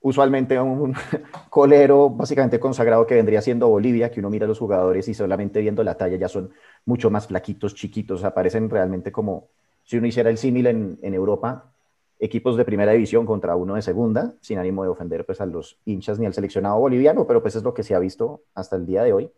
[0.00, 0.94] usualmente un
[1.50, 5.60] colero básicamente consagrado que vendría siendo Bolivia, que uno mira a los jugadores y solamente
[5.60, 6.54] viendo la talla ya son
[6.86, 9.50] mucho más flaquitos, chiquitos, aparecen realmente como
[9.92, 11.70] si uno hiciera el símil en, Europa,
[12.18, 15.78] equipos de primera división contra uno de segunda, sin ánimo de ofender pues, a los
[15.84, 18.86] hinchas ni al seleccionado boliviano, pero pues es lo que se ha visto hasta el
[18.86, 19.30] día de hoy,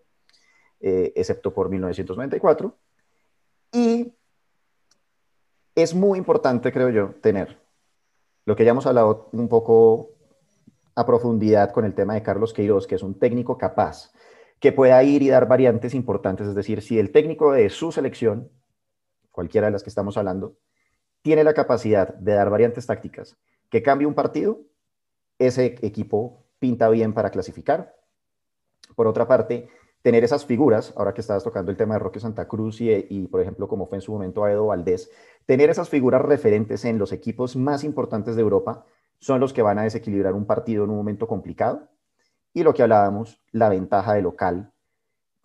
[0.80, 2.72] eh, excepto por 1994.
[3.72, 4.14] Y
[5.74, 7.58] es muy importante, creo yo, tener
[8.44, 10.10] lo que ya hemos hablado un poco
[10.94, 14.12] a profundidad con el tema de Carlos Queiroz, que es un técnico capaz,
[14.60, 18.50] que pueda ir y dar variantes importantes, es decir, si el técnico de su selección
[19.34, 20.56] cualquiera de las que estamos hablando,
[21.22, 23.36] tiene la capacidad de dar variantes tácticas
[23.68, 24.60] que cambie un partido,
[25.38, 27.96] ese equipo pinta bien para clasificar.
[28.94, 29.68] Por otra parte,
[30.02, 33.40] tener esas figuras, ahora que estabas tocando el tema de Roque Santa Cruz y, por
[33.40, 35.10] ejemplo, como fue en su momento a Edo Valdés,
[35.46, 38.84] tener esas figuras referentes en los equipos más importantes de Europa
[39.18, 41.88] son los que van a desequilibrar un partido en un momento complicado.
[42.52, 44.73] Y lo que hablábamos, la ventaja de local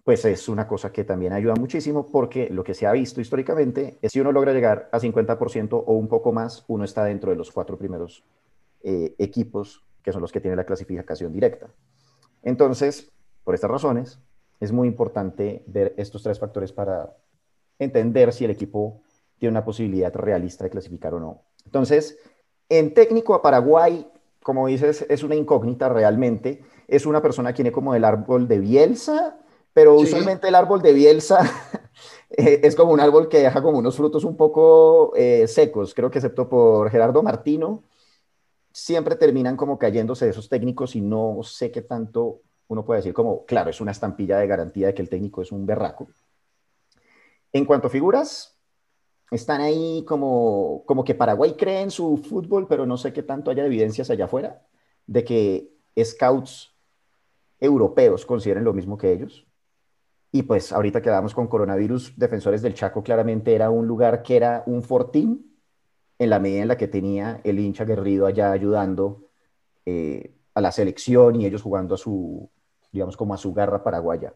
[0.10, 4.00] pues es una cosa que también ayuda muchísimo porque lo que se ha visto históricamente
[4.02, 7.38] es si uno logra llegar a 50% o un poco más, uno está dentro de
[7.38, 8.24] los cuatro primeros
[8.82, 11.67] eh, equipos que son los que tienen la clasificación directa.
[12.41, 13.12] Entonces,
[13.43, 14.19] por estas razones,
[14.60, 17.15] es muy importante ver estos tres factores para
[17.78, 19.04] entender si el equipo
[19.38, 21.43] tiene una posibilidad realista de clasificar o no.
[21.65, 22.17] Entonces,
[22.67, 24.08] en técnico a Paraguay,
[24.41, 26.63] como dices, es una incógnita realmente.
[26.88, 29.38] Es una persona que tiene como el árbol de Bielsa,
[29.80, 31.39] pero usualmente el árbol de Bielsa
[32.32, 35.94] eh, es como un árbol que deja como unos frutos un poco eh, secos.
[35.94, 37.86] Creo que excepto por Gerardo Martino,
[38.74, 43.13] siempre terminan como cayéndose de esos técnicos y no sé qué tanto uno puede decir
[43.13, 46.10] como, claro, es una estampilla de garantía de que el técnico es un berraco.
[47.54, 48.60] En cuanto a figuras,
[49.32, 53.50] están ahí como, como que Paraguay cree en su fútbol, pero no sé qué tanto
[53.50, 54.62] haya evidencias allá afuera
[55.08, 55.72] de que
[56.04, 56.76] scouts
[57.62, 59.49] europeos consideren lo mismo que ellos.
[60.32, 64.63] Y pues ahorita quedamos con coronavirus, Defensores del Chaco claramente era un lugar que era
[64.68, 65.58] un fortín
[66.20, 69.30] en la medida en la que tenía el hincha guerrido allá ayudando
[69.86, 72.50] eh, a la selección y ellos jugando a su,
[72.92, 74.36] digamos, como a su garra paraguaya.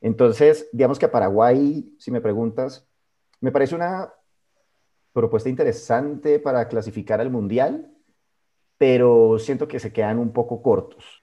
[0.00, 2.88] Entonces, digamos que a Paraguay, si me preguntas,
[3.40, 4.12] me parece una
[5.12, 7.92] propuesta interesante para clasificar al Mundial,
[8.78, 11.19] pero siento que se quedan un poco cortos.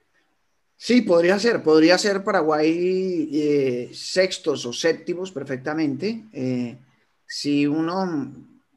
[0.80, 6.24] Sí, podría ser, podría ser Paraguay eh, sextos o séptimos perfectamente.
[6.32, 6.78] Eh,
[7.26, 8.32] si uno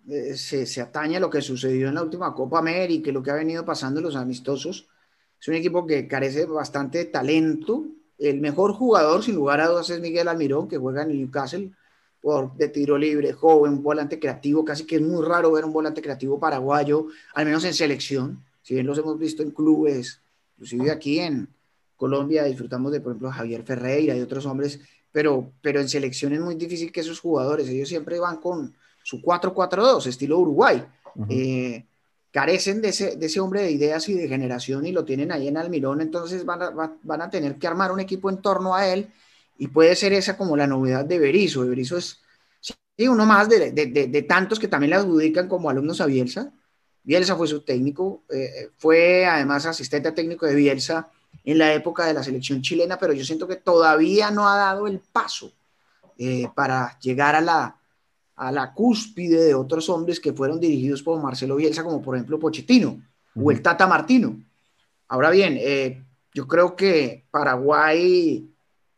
[0.10, 3.30] eh, se, se, a lo que sucedió en la última Copa América y lo que
[3.30, 4.88] ha venido pasando en los amistosos,
[5.40, 7.86] es un equipo que carece bastante de talento.
[8.18, 11.72] El mejor jugador, sin lugar a dudas, es Miguel Almirón, que juega en Newcastle
[12.20, 16.02] por, de tiro libre, joven, volante creativo, casi que es muy raro ver un volante
[16.02, 20.20] creativo paraguayo, al menos en selección, si bien los hemos visto en clubes,
[20.58, 21.48] inclusive aquí en
[22.02, 24.80] Colombia disfrutamos de, por ejemplo, Javier Ferreira y otros hombres,
[25.12, 29.22] pero, pero en selección es muy difícil que esos jugadores, ellos siempre van con su
[29.22, 30.84] 4-4-2, estilo Uruguay,
[31.30, 31.86] eh,
[32.32, 35.48] carecen de ese, de ese hombre de ideas y de generación y lo tienen ahí
[35.48, 38.88] en Almirón, entonces van a, van a tener que armar un equipo en torno a
[38.88, 39.08] él
[39.60, 41.68] y puede ser esa como la novedad de Berizzo.
[41.68, 42.20] Berizzo es
[42.62, 46.52] sí, uno más de, de, de, tantos que también le adjudican como alumnos a Bielsa.
[47.04, 51.12] Bielsa fue su técnico, eh, fue además asistente técnico de Bielsa
[51.44, 54.88] en la época de la selección chilena, pero yo siento que todavía no ha dado
[54.88, 55.52] el paso
[56.18, 57.76] eh, para llegar a la,
[58.36, 62.40] a la cúspide de otros hombres que fueron dirigidos por Marcelo Bielsa, como por ejemplo
[62.40, 63.02] Pochettino
[63.36, 64.36] o el Tata Martino.
[65.08, 68.52] Ahora bien, eh, yo creo que Paraguay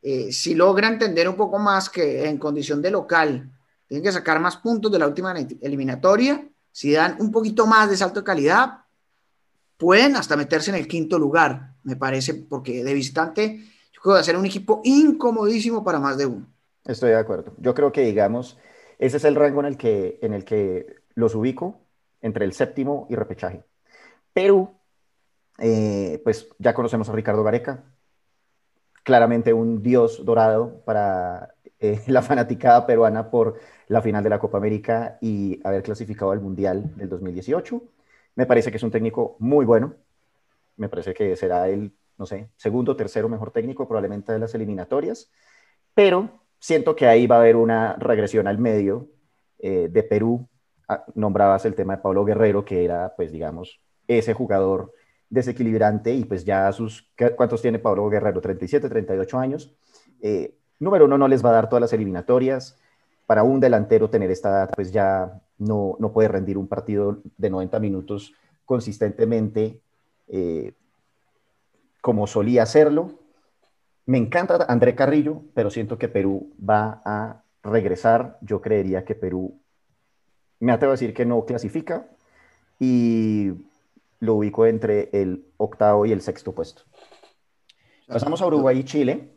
[0.06, 3.50] eh, si logra entender un poco más que en condición de local
[3.88, 7.96] tienen que sacar más puntos de la última eliminatoria, si dan un poquito más de
[7.96, 8.80] salto de calidad,
[9.78, 13.58] pueden hasta meterse en el quinto lugar, me parece, porque de visitante
[13.92, 16.48] yo creo que va a ser un equipo incomodísimo para más de uno.
[16.86, 17.54] Estoy de acuerdo.
[17.58, 18.58] Yo creo que, digamos,
[19.00, 21.82] ese es el rango en el que, en el que los ubico
[22.22, 23.64] entre el séptimo y repechaje.
[24.34, 24.72] Perú,
[25.60, 27.84] eh, pues ya conocemos a Ricardo Gareca,
[29.04, 34.58] claramente un dios dorado para eh, la fanaticada peruana por la final de la Copa
[34.58, 37.82] América y haber clasificado al Mundial del 2018.
[38.36, 39.96] Me parece que es un técnico muy bueno.
[40.78, 45.32] Me parece que será el, no sé, segundo, tercero mejor técnico probablemente de las eliminatorias.
[45.94, 49.08] Pero siento que ahí va a haber una regresión al medio
[49.60, 50.48] eh, de Perú.
[50.88, 54.94] Ah, nombrabas el tema de Pablo Guerrero, que era, pues, digamos, ese jugador
[55.30, 58.40] desequilibrante y pues ya sus, ¿cuántos tiene Pablo Guerrero?
[58.40, 59.74] 37, 38 años.
[60.22, 62.78] Eh, número uno, no les va a dar todas las eliminatorias.
[63.26, 67.50] Para un delantero tener esta edad, pues ya no, no puede rendir un partido de
[67.50, 68.34] 90 minutos
[68.66, 69.82] consistentemente
[70.28, 70.74] eh,
[72.02, 73.20] como solía hacerlo.
[74.06, 78.38] Me encanta André Carrillo, pero siento que Perú va a regresar.
[78.42, 79.60] Yo creería que Perú,
[80.60, 82.08] me atrevo a decir que no clasifica
[82.80, 83.52] y
[84.20, 86.84] lo ubico entre el octavo y el sexto puesto.
[88.08, 89.30] Pasamos a Uruguay y Chile.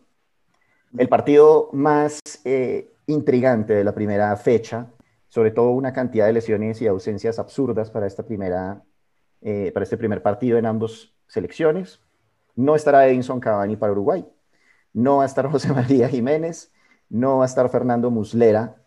[0.97, 4.87] El partido más eh, intrigante de la primera fecha,
[5.29, 8.83] sobre todo una cantidad de lesiones y ausencias absurdas para, esta primera,
[9.49, 12.01] eh, para este primer partido en ambas selecciones.
[12.57, 14.27] No estará Edinson Cavani para Uruguay,
[14.93, 16.73] no va a estar José María Jiménez,
[17.09, 18.83] no va a estar Fernando Muslera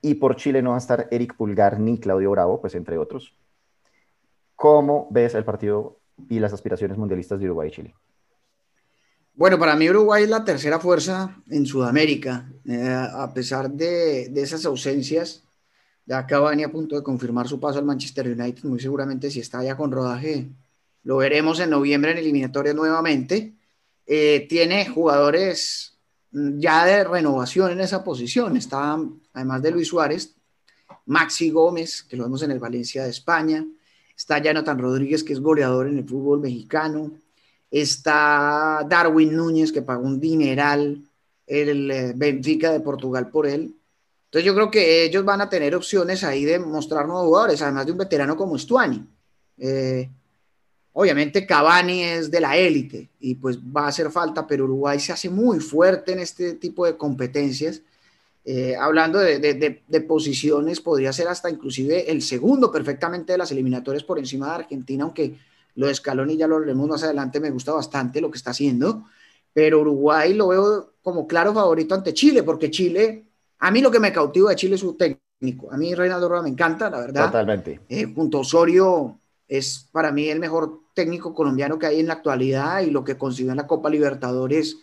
[0.00, 3.36] y por Chile no va a estar Eric Pulgar ni Claudio Bravo, pues entre otros.
[4.56, 7.94] ¿Cómo ves el partido y las aspiraciones mundialistas de Uruguay y Chile?
[9.34, 14.66] Bueno, para mí Uruguay es la tercera fuerza en Sudamérica, eh, a pesar de, esas
[14.66, 15.44] ausencias.
[16.12, 19.64] Ya Cavani a punto de confirmar su paso al Manchester United, muy seguramente si está
[19.64, 20.46] ya con rodaje,
[21.04, 23.54] lo veremos en noviembre en eliminatorias nuevamente.
[24.06, 25.96] Eh, tiene jugadores
[26.30, 28.58] ya de renovación en esa posición.
[28.58, 29.00] Está,
[29.32, 30.34] además de Luis Suárez,
[31.06, 33.64] Maxi Gómez, que lo vemos en el Valencia de España.
[34.14, 37.10] Está Jonathan Rodríguez, que es goleador en el fútbol mexicano.
[37.70, 41.02] Está Darwin Núñez, que pagó un dineral
[41.46, 43.76] el eh, Benfica de Portugal por él.
[44.32, 47.84] Entonces yo creo que ellos van a tener opciones ahí de mostrar nuevos jugadores, además
[47.84, 49.06] de un veterano como Stuani.
[49.58, 50.08] Eh,
[50.94, 55.12] obviamente Cavani es de la élite y pues va a hacer falta, pero Uruguay se
[55.12, 57.82] hace muy fuerte en este tipo de competencias.
[58.46, 64.18] Eh, hablando de, posiciones, podría ser hasta inclusive el segundo perfectamente de las eliminatorias por
[64.18, 65.36] encima de Argentina, aunque
[65.74, 69.04] lo de Scaloni ya lo veremos más adelante, me gusta bastante lo que está haciendo,
[69.52, 73.26] pero Uruguay lo veo como claro favorito ante Chile, porque Chile,
[73.62, 76.42] a mí lo que me cautiva de Chile es su técnico, a mí Reinaldo Rueda
[76.42, 77.26] me encanta, la verdad.
[77.26, 77.80] Totalmente.
[77.88, 82.14] Eh, junto a Osorio es para mí el mejor técnico colombiano que hay en la
[82.14, 84.78] actualidad y lo que consiguió en la Copa Libertadores,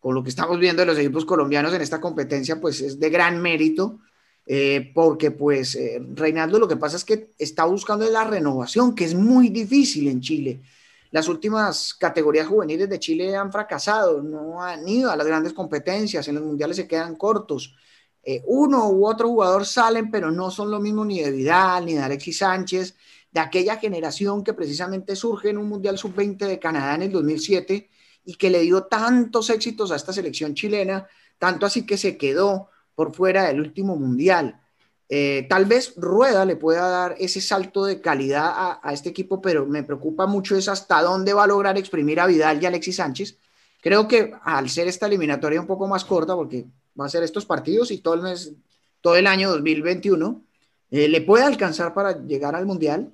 [0.00, 3.10] con lo que estamos viendo de los equipos colombianos en esta competencia, pues es de
[3.10, 3.98] gran mérito.
[4.46, 9.04] Eh, porque pues eh, Reinaldo lo que pasa es que está buscando la renovación, que
[9.04, 10.62] es muy difícil en Chile.
[11.10, 16.26] Las últimas categorías juveniles de Chile han fracasado, no han ido a las grandes competencias,
[16.26, 17.76] en los mundiales se quedan cortos.
[18.22, 21.94] Eh, uno u otro jugador salen, pero no son lo mismo ni de Vidal, ni
[21.94, 22.94] de Alexis Sánchez,
[23.32, 27.88] de aquella generación que precisamente surge en un Mundial Sub-20 de Canadá en el 2007
[28.24, 31.06] y que le dio tantos éxitos a esta selección chilena,
[31.38, 34.60] tanto así que se quedó por fuera del último mundial.
[35.08, 39.66] Eh, tal vez Rueda le pueda dar ese salto de calidad a, este equipo, pero
[39.66, 43.38] me preocupa mucho es hasta dónde va a lograr exprimir a Vidal y Alexis Sánchez.
[43.82, 46.66] Creo que al ser esta eliminatoria un poco más corta, porque
[46.98, 48.52] va a ser estos partidos y todo el mes,
[49.00, 50.42] todo el año 2021,
[50.90, 53.12] eh, le puede alcanzar para llegar al mundial.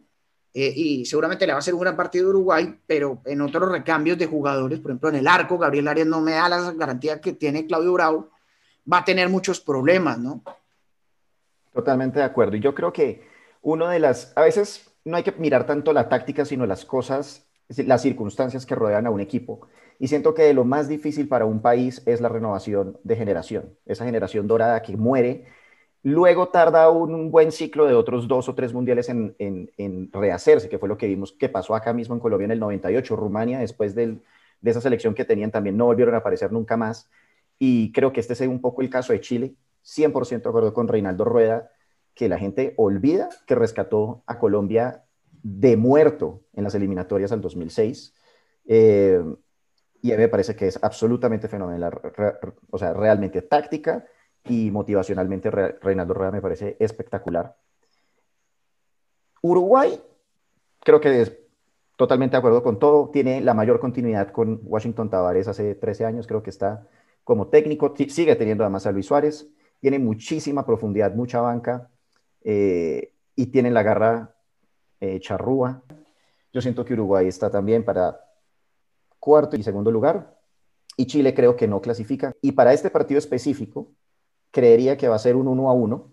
[0.55, 3.71] Eh, y seguramente le va a ser un gran partido de Uruguay, pero en otros
[3.71, 7.21] recambios de jugadores, por ejemplo en el arco, Gabriel Arias no me da la garantía
[7.21, 8.31] que tiene Claudio Bravo,
[8.91, 10.43] va a tener muchos problemas, ¿no?
[11.73, 12.57] Totalmente de acuerdo.
[12.57, 13.29] Y yo creo que
[13.63, 17.47] uno de las, a veces no hay que mirar tanto la táctica, sino las cosas,
[17.69, 19.69] las circunstancias que rodean a un equipo.
[19.99, 24.05] Y siento que lo más difícil para un país es la renovación de generación, esa
[24.05, 25.47] generación dorada que muere,
[26.03, 30.79] luego tarda un, buen ciclo de otros dos o tres mundiales en, en, rehacerse, que
[30.79, 33.95] fue lo que vimos que pasó acá mismo en Colombia en el 98, Rumania, después
[33.95, 34.19] de
[34.63, 37.11] esa selección que tenían también no volvieron a aparecer nunca más.
[37.59, 40.87] Y creo que este es un poco el caso de Chile, 100% de acuerdo con
[40.87, 41.71] Reinaldo Rueda,
[42.15, 45.05] que la gente olvida que rescató a Colombia
[45.43, 48.15] de muerto en las eliminatorias al 2006.
[48.67, 49.23] Eh,
[50.03, 52.01] y a mí me parece que es absolutamente fenomenal,
[52.71, 54.07] o sea, realmente táctica
[54.45, 57.57] y motivacionalmente Reinaldo Rueda me parece espectacular.
[59.43, 60.01] Uruguay,
[60.81, 61.39] creo que es
[61.97, 66.27] totalmente de acuerdo con todo, tiene la mayor continuidad con Washington Tavares hace 13 años,
[66.27, 66.87] creo que está
[67.25, 69.49] como técnico, sigue teniendo además a Luis Suárez,
[69.81, 71.91] tiene muchísima profundidad, mucha banca
[72.43, 74.35] eh, y tiene la garra
[75.01, 75.83] eh, charrúa.
[76.53, 78.28] Yo siento que Uruguay está también para
[79.19, 80.39] cuarto y segundo lugar
[80.99, 82.35] y Chile creo que no clasifica.
[82.43, 83.93] Y para este partido específico,
[84.51, 86.13] creería que va a ser un 1 a 1.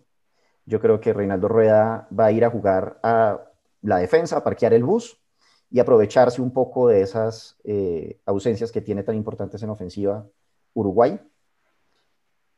[0.67, 3.41] Yo creo que Reinaldo Rueda va a ir a jugar a
[3.81, 5.19] la defensa, a parquear el bus
[5.71, 10.27] y aprovecharse un poco de esas eh, ausencias que tiene tan importantes en ofensiva
[10.75, 11.19] Uruguay.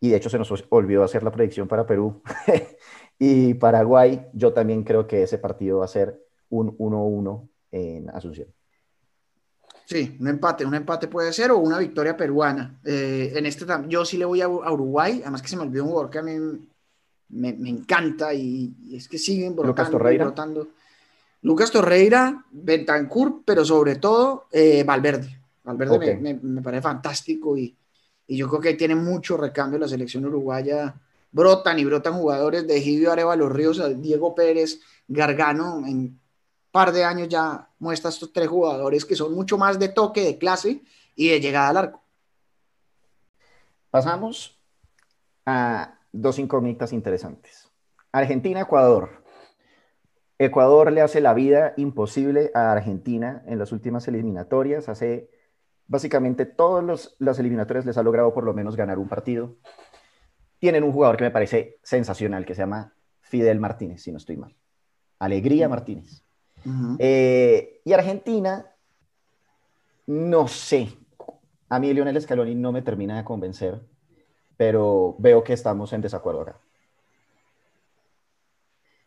[0.01, 2.21] Y de hecho se nos olvidó hacer la predicción para Perú
[3.19, 4.27] y Paraguay.
[4.33, 8.56] Yo también creo que ese partido va a ser un 1-1 en Asunción.
[9.88, 12.78] Sí, un empate, un empate puede ser o una victoria peruana.
[12.84, 15.91] Eh, en este yo sí le voy a, Uruguay, además que se me olvidó un
[15.91, 16.34] jugador que a mí
[17.30, 19.71] me, encanta y, es que siguen brotando.
[19.71, 20.34] Lucas Torreira.
[21.43, 25.39] Lucas Torreira, Bentancur, pero sobre todo eh, Valverde.
[25.63, 27.73] Valverde me, me, parece fantástico y,
[28.28, 30.95] y yo creo que tiene mucho recambio la selección uruguaya.
[31.32, 35.84] Brotan y brotan jugadores de Givio Arevalo Ríos, Diego Pérez, Gargano.
[35.88, 36.19] En
[36.71, 40.38] par de años ya muestra estos tres jugadores que son mucho más de toque, de
[40.38, 40.82] clase
[41.15, 42.03] y de llegada al arco.
[43.89, 44.60] Pasamos
[45.45, 47.69] a dos incógnitas interesantes.
[48.12, 49.23] Argentina-Ecuador.
[50.39, 54.88] Ecuador le hace la vida imposible a Argentina en las últimas eliminatorias.
[54.89, 55.32] Hace
[55.88, 59.56] básicamente todas las eliminatorias les ha logrado por lo menos ganar un partido.
[60.60, 64.37] Tienen un jugador que me parece sensacional, que se llama Fidel Martínez, si no estoy
[64.37, 64.56] mal.
[65.19, 66.23] Alegría Martínez.
[66.99, 68.65] Eh, y Argentina,
[70.07, 70.89] no sé.
[71.69, 73.79] A mí Lionel Scaloni no me termina de convencer,
[74.55, 76.59] pero veo que estamos en desacuerdo acá.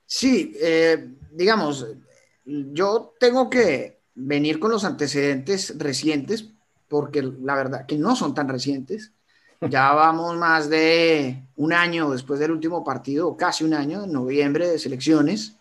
[0.07, 1.87] Sí, eh, digamos,
[2.45, 6.51] yo tengo que venir con los antecedentes recientes
[6.89, 9.13] porque la verdad que no son tan recientes.
[9.69, 14.67] Ya vamos más de un año después del último partido, casi un año, en noviembre
[14.67, 15.55] de selecciones.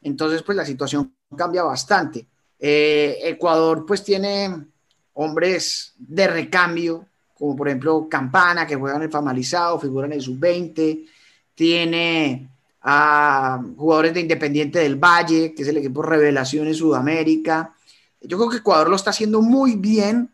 [0.00, 2.26] Entonces, pues la situación cambia bastante.
[2.58, 4.66] Eh, Ecuador, pues tiene
[5.14, 10.22] hombres de recambio, como por ejemplo Campana, que juega en el formalizado, figura en el
[10.22, 11.06] sub-20.
[11.54, 12.48] tiene
[12.84, 17.74] a jugadores de Independiente del Valle, que es el equipo revelación en Sudamérica.
[18.20, 20.30] Yo creo que Ecuador lo está haciendo muy bien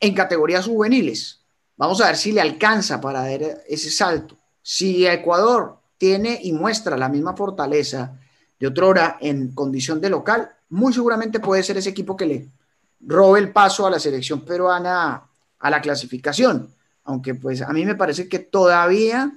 [0.00, 1.40] en categorías juveniles.
[1.76, 4.36] Vamos a ver si le alcanza para dar ese salto.
[4.62, 8.18] Si Ecuador tiene y muestra la misma fortaleza
[8.58, 12.48] de otrora en condición de local, muy seguramente puede ser ese equipo que le
[13.00, 15.22] robe el paso a la selección peruana
[15.58, 16.68] a la clasificación.
[17.04, 19.32] Aunque pues a mí me parece que todavía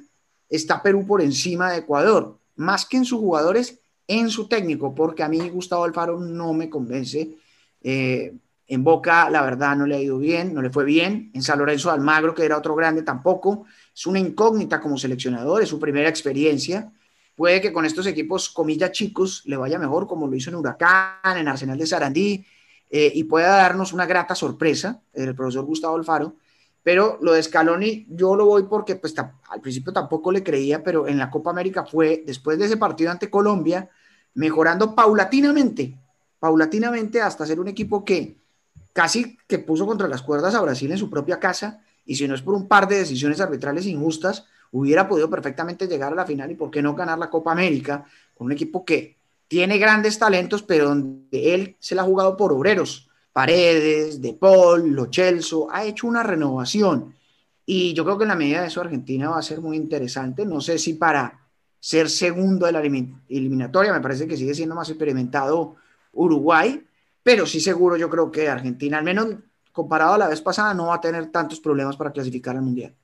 [0.49, 5.23] está Perú por encima de Ecuador, más que en sus jugadores, en su técnico, porque
[5.23, 7.35] a mí Gustavo Alfaro no me convence.
[7.81, 8.33] Eh,
[8.69, 11.31] en Boca, la verdad, no le ha ido bien, no le fue bien.
[11.33, 13.65] En San Lorenzo Almagro, que era otro grande, tampoco.
[13.95, 16.91] Es una incógnita como seleccionador, es su primera experiencia.
[17.37, 21.37] Puede que con estos equipos, comillas chicos, le vaya mejor, como lo hizo en Huracán,
[21.37, 22.43] en Arsenal de Sarandí,
[22.89, 26.33] eh, y pueda darnos una grata sorpresa, el profesor Gustavo Alfaro.
[26.81, 31.07] Pero lo de Scaloni, yo lo voy porque pues, al principio tampoco le creía, pero
[31.07, 33.87] en la Copa América fue, después de ese partido ante Colombia,
[34.33, 35.95] mejorando paulatinamente,
[36.39, 38.37] paulatinamente hasta ser un equipo que
[38.93, 42.33] casi que puso contra las cuerdas a Brasil en su propia casa, y si no
[42.33, 46.51] es por un par de decisiones arbitrales injustas, hubiera podido perfectamente llegar a la final
[46.51, 50.63] y por qué no ganar la Copa América con un equipo que tiene grandes talentos,
[50.63, 53.09] pero donde él se la ha jugado por obreros.
[53.31, 57.13] Paredes, De Paul, Lo Celso, ha hecho una renovación.
[57.65, 60.45] Y yo creo que en la medida de eso Argentina va a ser muy interesante.
[60.45, 61.39] No sé si para
[61.79, 65.75] ser segundo de la eliminatoria, me parece que sigue siendo más experimentado
[66.13, 66.83] Uruguay,
[67.21, 69.27] pero sí seguro yo creo que Argentina, al menos
[69.71, 72.95] comparado a la vez pasada, no va a tener tantos problemas para clasificar al Mundial.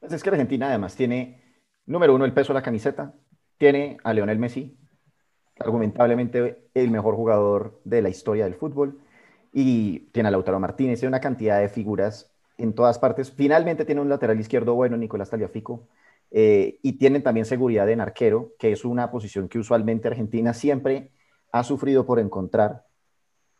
[0.00, 1.42] Pues es que Argentina además tiene,
[1.86, 3.14] número uno, el peso de la camiseta,
[3.58, 4.78] tiene a Leonel Messi,
[5.58, 8.98] argumentablemente el mejor jugador de la historia del fútbol,
[9.52, 13.30] y tiene a Lautaro Martínez, tiene una cantidad de figuras en todas partes.
[13.30, 15.88] Finalmente tiene un lateral izquierdo bueno, Nicolás Taliafico,
[16.30, 21.10] eh, y tienen también seguridad en arquero, que es una posición que usualmente Argentina siempre
[21.52, 22.86] ha sufrido por encontrar.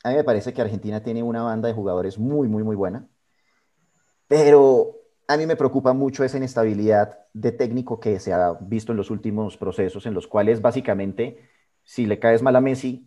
[0.05, 3.07] A mí me parece que Argentina tiene una banda de jugadores muy, muy, muy buena,
[4.27, 5.00] pero
[5.31, 9.13] a mí me preocupa mucho esa inestabilidad de técnico que se ha visto en los
[9.13, 11.39] últimos procesos, en los cuales básicamente
[11.85, 13.07] si le caes mal a Messi,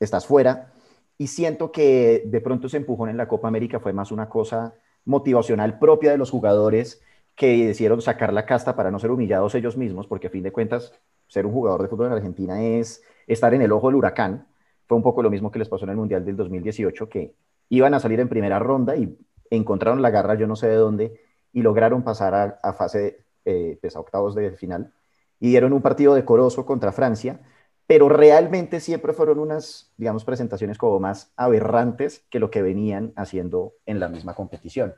[0.00, 0.72] estás fuera.
[1.16, 4.74] Y siento que de pronto ese empujón en la Copa América fue más una cosa
[5.04, 7.00] motivacional propia de los jugadores
[7.36, 10.50] que decidieron sacar la casta para no ser humillados ellos mismos, porque a fin de
[10.50, 10.92] cuentas,
[11.28, 14.48] ser un jugador de fútbol en Argentina es estar en el ojo del huracán.
[14.88, 17.36] Fue un poco lo mismo que les pasó en el Mundial del 2018, que
[17.68, 19.16] iban a salir en primera ronda y
[19.48, 21.25] encontraron la garra yo no sé de dónde
[21.56, 24.92] y lograron pasar a, fase, eh, pues, a octavos de final.
[25.40, 27.40] Y dieron un partido decoroso contra Francia,
[27.86, 33.72] pero realmente siempre fueron unas, digamos, presentaciones como más aberrantes que lo que venían haciendo
[33.86, 34.96] en la misma competición.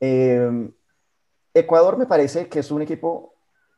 [0.00, 0.72] Em,
[1.52, 3.34] Ecuador me parece que es un equipo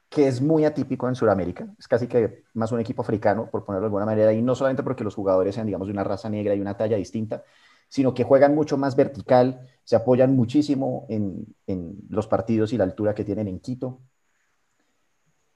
[0.09, 3.87] que es muy atípico en Sudamérica, es casi que más un equipo africano, por ponerlo
[3.87, 6.55] de alguna manera, y no solamente porque los jugadores sean, digamos, de una raza negra
[6.55, 7.43] y una talla distinta,
[7.91, 12.85] sino que juegan mucho más vertical, se apoyan muchísimo en, en los partidos y la
[12.85, 14.01] altura que tienen en Quito,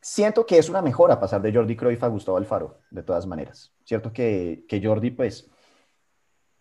[0.03, 3.73] siento que es una mejora pasar de Jordi Cruyff a Gustavo Alfaro, de todas maneras.
[3.85, 5.49] Cierto que, que Jordi, pues,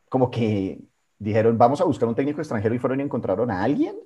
[0.07, 0.81] como que
[1.17, 3.97] dijeron, vamos a buscar un técnico extranjero y fueron y encontraron a alguien.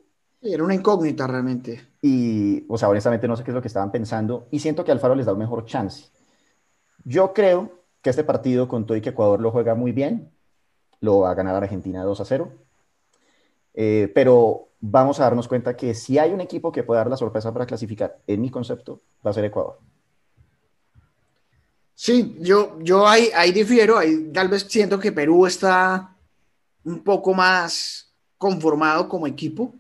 [0.42, 1.90] Era una incógnita realmente.
[2.02, 4.92] Y, o sea, honestamente no sé qué es lo que estaban pensando y siento que
[4.92, 6.10] Alfaro les da un mejor chance.
[7.04, 10.32] Yo creo que este partido con todo y que Ecuador lo juega muy bien,
[11.02, 12.52] lo va a ganar Argentina 2 a 0.
[13.74, 17.18] Eh, pero vamos a darnos cuenta que si hay un equipo que puede dar la
[17.18, 19.80] sorpresa para clasificar, en mi concepto, va a ser Ecuador.
[21.94, 26.16] Sí, yo, yo ahí, ahí difiero, ahí tal vez siento que Perú está
[26.84, 29.74] un poco más conformado como equipo.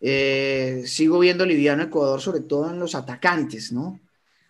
[0.00, 3.98] Eh, sigo viendo liviano Ecuador, sobre todo en los atacantes, ¿no?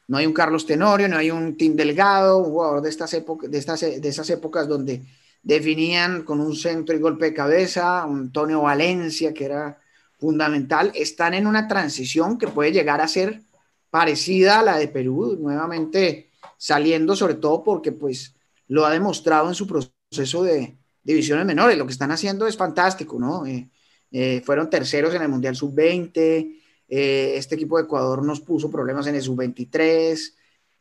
[0.06, 3.58] No hay un Carlos Tenorio, no hay un Tim Delgado, un jugador de, estas de,
[3.58, 5.02] estas, de esas épocas donde
[5.48, 9.80] definían con un centro y golpe de cabeza, Antonio Valencia, que era
[10.18, 13.40] fundamental, están en una transición que puede llegar a ser
[13.88, 16.28] parecida a la de Perú, nuevamente
[16.58, 18.34] saliendo sobre todo porque pues
[18.66, 23.18] lo ha demostrado en su proceso de divisiones menores, lo que están haciendo es fantástico,
[23.18, 23.46] ¿no?
[23.46, 23.70] Eh,
[24.10, 29.06] eh, fueron terceros en el Mundial Sub-20, eh, este equipo de Ecuador nos puso problemas
[29.06, 30.34] en el Sub-23,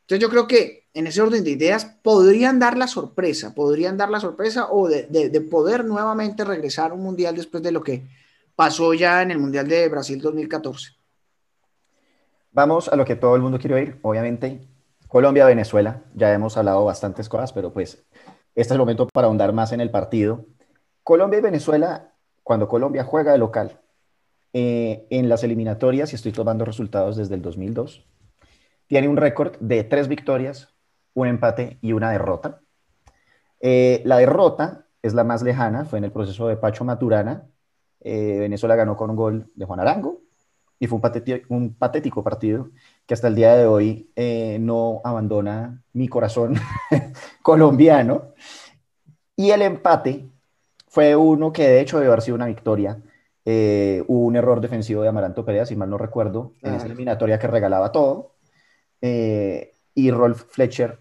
[0.08, 4.10] entonces yo creo que en ese orden de ideas podrían dar la sorpresa, podrían dar
[4.10, 8.08] la sorpresa o de, poder nuevamente regresar a un mundial después de lo que
[8.56, 10.94] pasó ya en el Mundial de Brasil 2014.
[12.54, 14.66] Vamos a lo que todo el mundo quiere oír, obviamente.
[15.10, 18.06] Colombia, Venezuela, ya hemos hablado bastantes cosas, pero pues
[18.56, 20.46] este es el momento para ahondar más en el partido.
[21.04, 23.82] Colombia y Venezuela, cuando Colombia juega de local,
[24.54, 28.06] eh, en las eliminatorias, y estoy tomando resultados desde el 2002,
[28.88, 30.74] tiene un récord de tres victorias,
[31.14, 32.62] un empate y una derrota.
[33.60, 37.48] Eh, la derrota es la más lejana, fue en el proceso de Pacho Maturana.
[38.00, 40.22] Eh, Venezuela ganó con un gol de Juan Arango
[40.80, 41.00] y fue
[41.50, 42.70] un, patético, partido
[43.06, 46.56] que hasta el día de hoy eh, no abandona mi corazón
[47.42, 48.34] colombiano.
[49.36, 50.30] Y el empate
[50.88, 53.02] fue uno que de hecho debe haber sido una victoria.
[53.46, 57.48] hubo un error defensivo de Amaranto Pérez, si mal no recuerdo, en esa eliminatoria que
[57.48, 58.37] regalaba todo.
[59.02, 61.00] Y Rolf Fletcher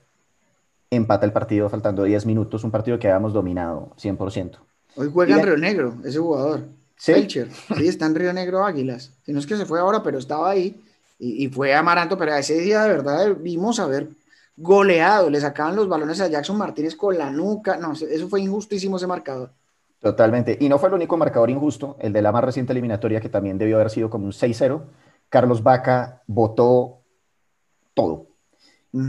[0.90, 4.58] empata el partido faltando 10 minutos, un partido que habíamos dominado 100%.
[4.96, 6.60] Hoy juega en Río Negro, ese jugador.
[6.96, 7.28] ¿Sí?
[7.28, 9.12] Sí, está en Río Negro Águilas.
[9.26, 10.82] no es que se fue ahora, pero estaba ahí.
[11.18, 14.08] Y, fue Amaranto, pero ese día de verdad vimos haber
[14.56, 15.30] goleado.
[15.30, 17.76] Le sacaban los balones a Jackson Martínez con la nuca.
[17.76, 19.50] No, eso fue injustísimo ese marcador.
[20.00, 20.56] Totalmente.
[20.60, 23.56] Y no fue el único marcador injusto, el de la más reciente eliminatoria, que también
[23.56, 24.82] debió haber sido como un 6-0.
[25.30, 27.00] Carlos Vaca votó
[27.96, 28.28] todo.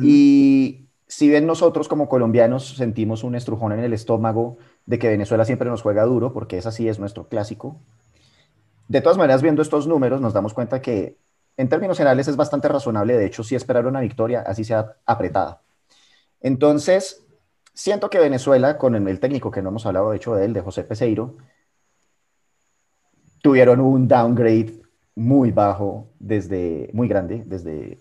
[0.01, 5.45] Y si bien nosotros como colombianos sentimos un estrujón en el estómago de que Venezuela
[5.45, 7.79] siempre nos juega duro, porque esa sí es nuestro clásico,
[8.87, 11.17] de todas maneras, viendo estos números, nos damos cuenta que
[11.57, 15.61] en términos generales es bastante razonable, de hecho, sí esperar una victoria, así sea apretada.
[16.39, 17.25] Entonces,
[17.73, 20.61] siento que Venezuela, con el técnico que no hemos hablado, de hecho, de él, de
[20.61, 21.37] José Peseiro,
[23.41, 24.81] tuvieron un downgrade
[25.15, 27.97] muy bajo, desde, muy grande, desde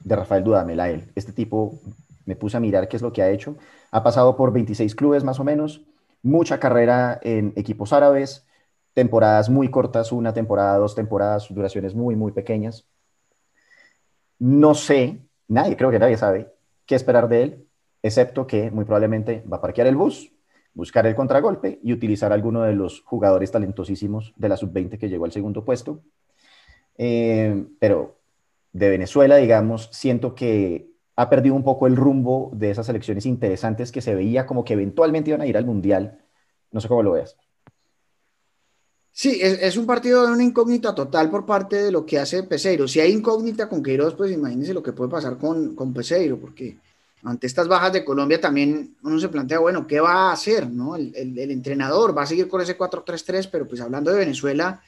[0.00, 1.10] de Rafael Dudamel a él.
[1.14, 1.78] Este tipo
[2.26, 3.56] me puse a mirar qué es lo que ha hecho.
[3.90, 5.82] Ha pasado por 26 clubes más o menos,
[6.22, 8.46] mucha carrera en equipos árabes,
[8.94, 12.86] temporadas muy cortas, una temporada, dos temporadas, duraciones muy, muy pequeñas.
[14.38, 16.52] No sé, nadie, creo que nadie sabe
[16.86, 17.66] qué esperar de él,
[18.02, 20.32] excepto que muy probablemente va a parquear el bus,
[20.74, 25.08] buscar el contragolpe y utilizar a alguno de los jugadores talentosísimos de la sub-20 que
[25.08, 26.00] llegó al segundo puesto.
[26.96, 28.19] Eh, pero
[28.72, 33.92] de Venezuela, digamos, siento que ha perdido un poco el rumbo de esas elecciones interesantes
[33.92, 36.24] que se veía como que eventualmente iban a ir al Mundial.
[36.70, 37.36] No sé cómo lo veas.
[39.12, 42.86] Sí, es, un partido de una incógnita total por parte de lo que hace Peseiro.
[42.88, 46.78] Si hay incógnita con Queiroz, pues imagínense lo que puede pasar con, con Peseiro, porque
[47.24, 50.70] ante estas bajas de Colombia también uno se plantea, bueno, ¿qué va a hacer?
[50.70, 50.96] No?
[50.96, 54.82] El, entrenador va a seguir con ese 4-3-3, pero pues hablando de Venezuela,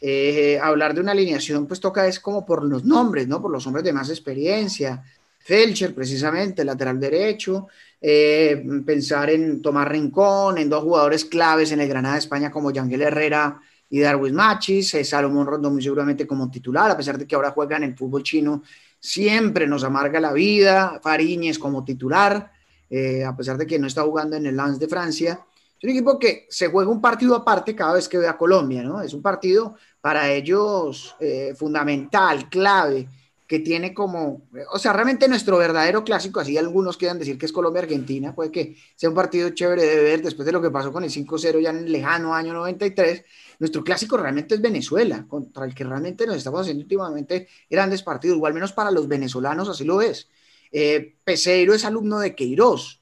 [0.00, 3.42] eh, hablar de una alineación, pues toca es como por los nombres, ¿no?
[3.42, 5.02] Por los hombres de más experiencia,
[5.40, 7.68] Felcher, precisamente, lateral derecho,
[8.00, 12.70] eh, pensar en Tomás Rincón, en dos jugadores claves en el Granada de España como
[12.70, 17.26] Yangel Herrera y Darwin Machis, eh, Salomón Rondón muy seguramente como titular, a pesar de
[17.26, 18.62] que ahora juegan en el fútbol chino,
[19.00, 22.52] siempre nos amarga la vida, Fariñez como titular,
[22.90, 25.40] eh, a pesar de que no está jugando en el Lance de Francia.
[25.78, 28.82] Es un equipo que se juega un partido aparte cada vez que ve a Colombia,
[28.82, 29.00] ¿no?
[29.00, 31.14] Es un partido para ellos
[31.56, 33.08] fundamental, clave,
[33.48, 37.52] que tiene como, o sea, realmente nuestro verdadero clásico, así algunos quieran decir que es
[37.52, 41.02] Colombia-Argentina, puede que sea un partido chévere de ver después de lo que pasó con
[41.02, 43.24] el 5-0 ya en el lejano año 93,
[43.58, 48.38] nuestro clásico realmente es Venezuela, contra el que realmente nos estamos haciendo últimamente grandes partidos,
[48.38, 50.28] o al menos para los venezolanos así lo es.
[50.70, 53.00] Eh, Peseiro es alumno de Queiroz,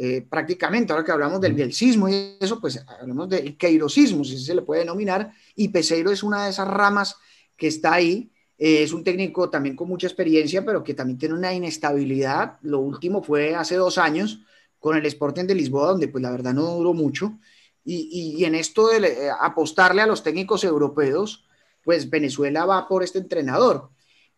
[0.00, 4.54] eh, prácticamente, ahora que hablamos del bielcismo y eso, pues hablamos del queirosismo, si se
[4.54, 7.16] le puede denominar, y Peseiro es una de esas ramas
[7.56, 11.34] que está ahí, eh, es un técnico también con mucha experiencia, pero que también tiene
[11.34, 12.58] una inestabilidad.
[12.62, 14.40] Lo último fue hace dos años
[14.78, 17.36] con el Sporting de Lisboa, donde pues la verdad no duró mucho.
[17.84, 21.48] Y, en esto de eh, apostarle a los técnicos europeos,
[21.82, 23.90] pues Venezuela va por este entrenador.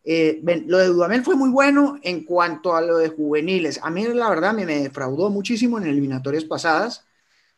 [0.03, 3.81] Eh, lo de Dudamel fue muy bueno en cuanto a lo de juveniles.
[3.83, 7.05] A mí la verdad me, me defraudó muchísimo en eliminatorias pasadas.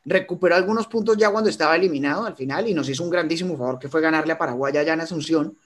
[0.04, 3.78] Recuperó algunos puntos ya cuando estaba eliminado al final y nos hizo un grandísimo favor
[3.78, 5.56] que fue ganarle a Paraguay allá en Asunción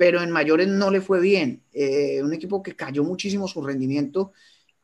[0.00, 1.62] pero en mayores no le fue bien.
[1.74, 4.32] Eh, un equipo que cayó muchísimo su rendimiento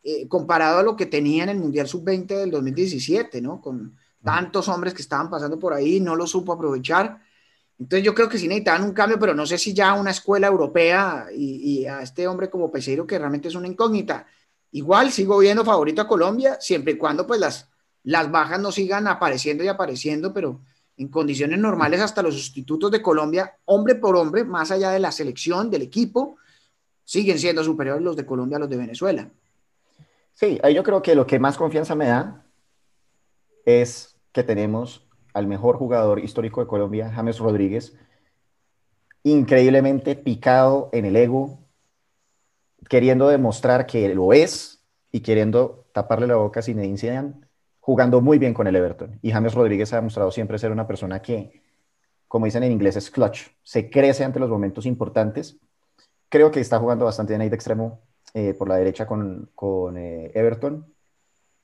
[0.05, 3.63] eh, comparado a lo que tenía en el Mundial Sub-20 del 2017, ¿no?
[3.63, 7.19] Con tantos hombres que estaban pasando por ahí, no lo supo aprovechar.
[7.79, 10.47] Entonces yo creo que sí necesitaban un cambio, pero no sé si ya una escuela
[10.47, 14.27] europea y, a este hombre como Peseiro, que realmente es una incógnita.
[14.73, 17.69] Igual sigo viendo favorito a Colombia, siempre y cuando pues las,
[18.05, 20.61] las bajas no sigan apareciendo y apareciendo, pero
[20.97, 25.13] en condiciones normales hasta los sustitutos de Colombia, hombre por hombre, más allá de la
[25.13, 26.37] selección, del equipo,
[27.05, 29.31] siguen siendo superiores los de Colombia a los de Venezuela.
[30.33, 32.45] Sí, ahí yo creo que lo que más confianza me da
[33.65, 35.06] es que tenemos
[35.37, 37.95] al mejor jugador histórico de Colombia, James Rodríguez,
[39.23, 41.59] increíblemente picado en el ego,
[42.89, 44.83] queriendo demostrar que lo es
[45.13, 47.35] y queriendo taparle la boca sin Zinedine
[47.81, 49.19] jugando muy bien con el Everton.
[49.21, 51.61] Y James Rodríguez ha demostrado siempre ser una persona que,
[52.29, 55.59] como dicen en inglés, es clutch, se crece ante los momentos importantes.
[56.31, 58.01] Creo que está jugando bastante bien ahí de extremo
[58.33, 60.95] eh, por la derecha con, con eh, Everton.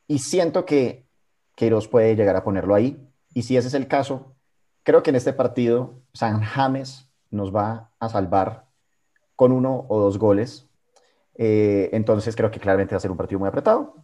[0.08, 1.06] Y siento que
[1.54, 3.08] Queiroz puede llegar a ponerlo ahí.
[3.34, 4.34] Y si ese es el caso,
[4.82, 8.66] creo que en este partido San James nos va a salvar
[9.36, 10.68] con uno o dos goles.
[11.34, 13.96] Eh, entonces creo que claramente va a ser un partido muy apretado,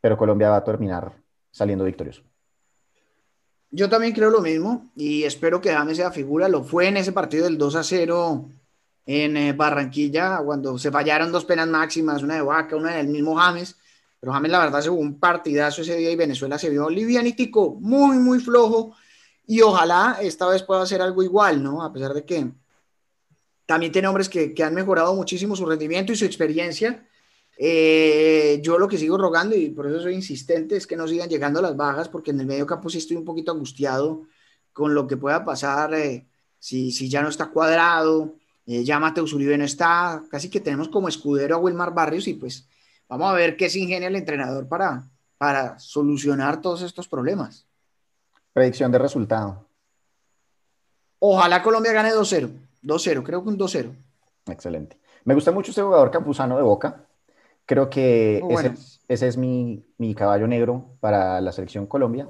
[0.00, 1.12] pero Colombia va a terminar
[1.50, 2.22] saliendo victorioso.
[3.70, 6.48] Yo también creo lo mismo y espero que James sea figura.
[6.48, 8.48] Lo fue en ese partido del 2 a 0
[9.04, 13.36] en eh, Barranquilla, cuando se fallaron dos penas máximas, una de Vaca, una del mismo
[13.36, 13.77] James.
[14.20, 17.76] Pero James, la verdad, se jugó un partidazo ese día y Venezuela se vio livianitico,
[17.80, 18.94] muy, muy flojo.
[19.46, 21.82] Y ojalá esta vez pueda hacer algo igual, ¿no?
[21.82, 22.50] A pesar de que
[23.66, 27.06] también tiene hombres que, que han mejorado muchísimo su rendimiento y su experiencia.
[27.60, 31.28] Eh, yo lo que sigo rogando, y por eso soy insistente, es que no sigan
[31.28, 34.22] llegando las bajas, porque en el medio campo sí estoy un poquito angustiado
[34.72, 39.32] con lo que pueda pasar eh, si, si ya no está cuadrado, eh, ya Mateus
[39.32, 42.67] Uribe no está, casi que tenemos como escudero a Wilmar Barrios y pues
[43.08, 47.66] vamos a ver qué se ingenia el entrenador para, para solucionar todos estos problemas.
[48.52, 49.66] Predicción de resultado.
[51.18, 52.50] Ojalá Colombia gane 2-0,
[52.82, 53.92] 2-0, creo que un 2-0.
[54.46, 54.98] Excelente.
[55.24, 57.04] Me gusta mucho este jugador campuzano de Boca.
[57.66, 58.72] Creo que ese,
[59.08, 62.28] ese, es mi, mi caballo negro para la selección Colombia.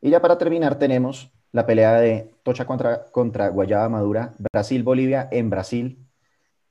[0.00, 5.50] Y ya para terminar tenemos la pelea de Tocha contra, contra Guayaba Madura, Brasil-Bolivia en
[5.50, 6.06] Brasil.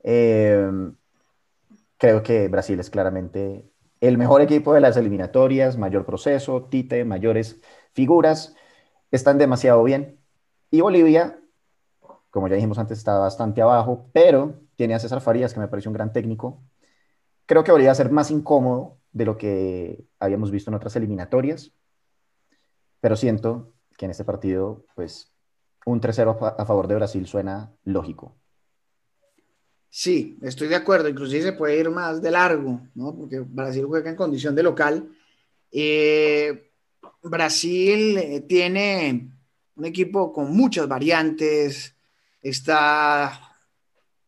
[0.03, 0.95] Em,
[2.01, 7.61] creo que Brasil es claramente el mejor equipo de las eliminatorias, mayor proceso, Tite, mayores
[7.93, 8.55] figuras,
[9.11, 10.19] están demasiado bien.
[10.71, 11.39] Y Bolivia,
[12.31, 15.89] como ya dijimos antes, está bastante abajo, pero tiene a César Farías, que me parece
[15.89, 16.63] un gran técnico.
[17.45, 20.95] Creo que Bolivia va a ser más incómodo de lo que habíamos visto en otras
[20.95, 21.71] eliminatorias,
[22.99, 25.31] pero siento que en este partido, pues,
[25.85, 28.40] un 3-0 a favor de Brasil suena lógico.
[29.93, 31.09] Sí, estoy de acuerdo.
[31.09, 33.13] Inclusive se puede ir más de largo, ¿no?
[33.13, 35.11] Porque Brasil juega en condición de local.
[35.69, 36.71] Eh,
[37.21, 39.29] Brasil eh, tiene
[39.75, 41.93] un equipo con muchas variantes.
[42.41, 43.57] Está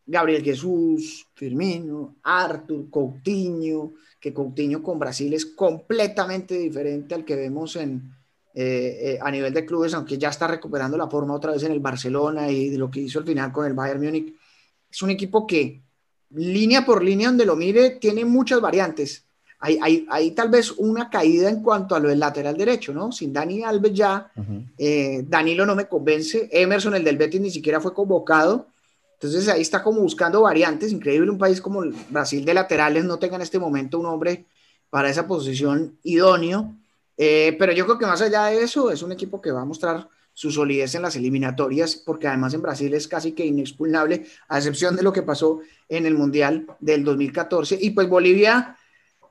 [0.05, 7.77] Gabriel Jesús, Firmino, Artur, Coutinho, que Coutinho con Brasil es completamente diferente al que vemos
[7.77, 8.13] en,
[8.53, 11.79] eh, a nivel de clubes, aunque ya está recuperando la forma otra vez en el
[11.79, 14.42] Barcelona y de lo que hizo al final con el Bayern Múnich.
[14.93, 15.81] Es un equipo que,
[16.29, 19.25] línea por línea, donde lo mire, tiene muchas variantes.
[19.57, 23.11] Hay, hay, hay tal vez una caída en cuanto a lo del lateral derecho, ¿no?
[23.11, 24.31] Sin Dani Alves ya,
[24.77, 28.67] eh, Danilo no me convence, Emerson, el del Betis, ni siquiera fue convocado.
[29.13, 30.91] Entonces ahí está como buscando variantes.
[30.91, 34.45] Increíble un país como Brasil de laterales no tenga en este momento un hombre
[34.91, 36.75] para esa posición idóneo.
[37.17, 39.65] Eh, pero yo creo que más allá de eso, es un equipo que va a
[39.65, 44.57] mostrar su solidez en las eliminatorias, porque además en Brasil es casi que inexpugnable, a
[44.57, 47.77] excepción de lo que pasó en el Mundial del 2014.
[47.79, 48.75] Y pues Bolivia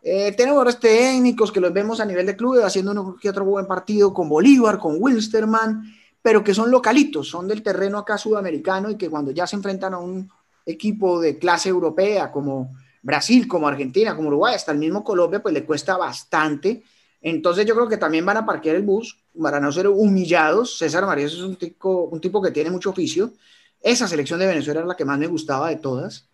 [0.03, 3.67] eh, tiene técnicos que los vemos a nivel de club, haciendo uno que otro buen
[3.67, 5.83] partido con Bolívar, con Wilstermann,
[6.23, 9.95] pero que son localitos, son del terreno acá sudamericano y que cuando ya se enfrentan
[9.95, 10.31] a un
[10.65, 15.53] equipo de clase europea como Brasil, como Argentina, como Uruguay, hasta el mismo Colombia, pues
[15.53, 16.85] le cuesta bastante
[17.23, 20.79] entonces yo creo que también van a parquear el bus para no ser humillados.
[20.79, 23.33] César Marías es un tipo, un tipo que tiene mucho oficio.
[23.81, 26.29] Esa selección de Venezuela es la que más me gustaba de todas.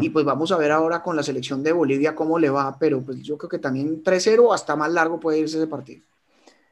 [0.00, 3.02] Y pues vamos a ver ahora con la selección de Bolivia cómo le va, pero
[3.02, 6.04] pues yo creo que también 3-0 hasta más largo puede irse ese partido.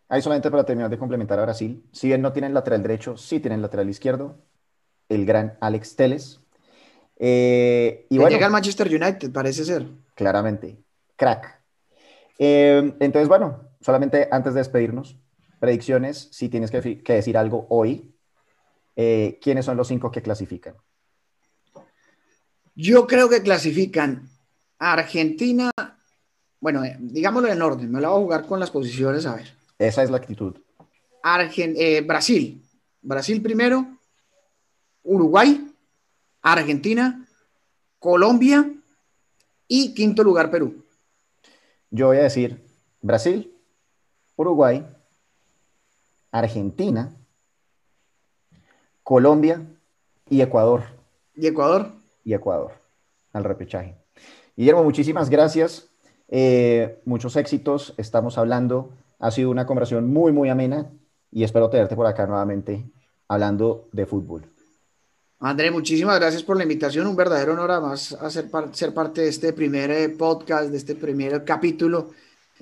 [0.09, 3.41] Ahí solamente para terminar de complementar a Brasil, si bien no tienen lateral derecho, sí
[3.41, 4.37] tienen lateral izquierdo,
[5.09, 6.39] el gran Alex Teles.
[7.17, 9.85] Eh, y bueno, llega al Manchester United, parece ser.
[10.15, 10.77] Claramente,
[11.17, 11.63] crack,
[12.45, 15.17] eh, entonces, bueno, solamente antes de despedirnos,
[15.63, 18.13] predicciones, si tienes que, decir algo hoy,
[18.97, 20.75] eh, ¿quiénes son los cinco que clasifican?
[22.75, 24.29] Yo creo que clasifican
[24.77, 25.71] Argentina,
[26.59, 29.57] bueno, eh, digámoslo en orden, me lo voy a jugar con las posiciones, a ver.
[29.79, 30.57] Esa es la actitud.
[32.09, 32.61] Brasil,
[33.01, 33.87] Brasil primero,
[35.05, 35.73] Uruguay,
[36.41, 37.25] Argentina,
[38.01, 38.69] Colombia
[39.69, 40.85] y quinto lugar Perú.
[41.89, 42.61] Yo voy a decir
[43.01, 43.57] Brasil,
[44.35, 44.85] Uruguay,
[46.33, 47.15] Argentina,
[49.05, 49.65] Colombia
[50.29, 50.83] y Ecuador.
[51.37, 51.93] ¿Y Ecuador?
[52.25, 52.73] Y Ecuador,
[53.33, 53.97] al repechaje.
[54.57, 55.89] Guillermo, muchísimas gracias.
[56.29, 57.95] Eh, muchos éxitos.
[57.99, 58.91] Estamos hablando.
[59.19, 60.91] Ha sido una conversación muy, muy amena
[61.31, 62.91] y espero tenerte por acá nuevamente
[63.29, 64.47] hablando de fútbol.
[65.41, 67.07] André, muchísimas gracias por la invitación.
[67.07, 70.95] Un verdadero honor además a ser, ser parte de este primer eh, podcast, de este
[70.95, 72.11] primer capítulo.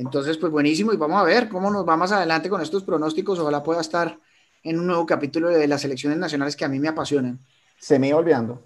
[0.01, 3.39] Entonces, pues buenísimo y vamos a ver cómo nos va más adelante con estos pronósticos.
[3.39, 4.19] Ojalá pueda estar
[4.63, 7.39] en un nuevo capítulo de las selecciones nacionales que a mí me apasionan.
[7.79, 8.63] Se me iba olvidando.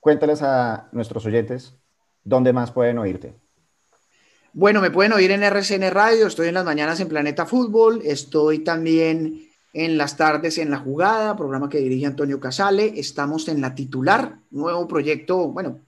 [0.00, 1.74] Cuéntales a nuestros oyentes
[2.24, 3.36] ¿dónde más pueden oírte?
[4.52, 8.64] Bueno, me pueden oír en RCN Radio, estoy en las mañanas en Planeta Fútbol, estoy
[8.64, 13.72] también en las tardes en La Jugada, programa que dirige Antonio Casale, estamos en La
[13.76, 15.78] Titular, nuevo proyecto, bueno,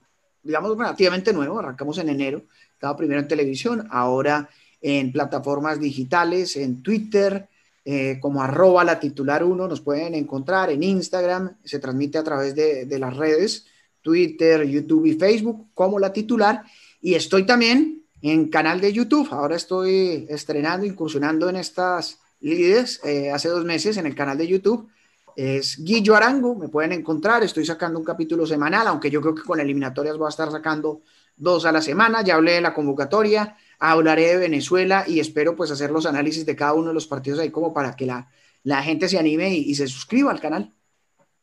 [0.43, 4.49] digamos relativamente nuevo, arrancamos en enero, estaba primero en televisión, ahora
[4.81, 7.47] en plataformas digitales, en Twitter,
[7.85, 12.55] eh, como arroba la titular 1, nos pueden encontrar en Instagram, se transmite a través
[12.55, 13.65] de, las redes,
[14.01, 16.63] Twitter, YouTube y Facebook, como la titular,
[17.01, 19.27] y estoy también en canal de YouTube.
[19.31, 24.47] Ahora estoy estrenando, incursionando en estas líderes eh, hace dos meses en el canal de
[24.47, 24.89] YouTube.
[25.35, 27.43] Es Guillo Arango, me pueden encontrar.
[27.43, 31.01] Estoy sacando un capítulo semanal, aunque yo creo que con eliminatorias voy a estar sacando
[31.35, 32.21] dos a la semana.
[32.21, 36.55] Ya hablé de la convocatoria, hablaré de Venezuela y espero pues hacer los análisis de
[36.55, 38.29] cada uno de los partidos ahí como para que la,
[38.63, 40.73] la gente se anime y, y se suscriba al canal.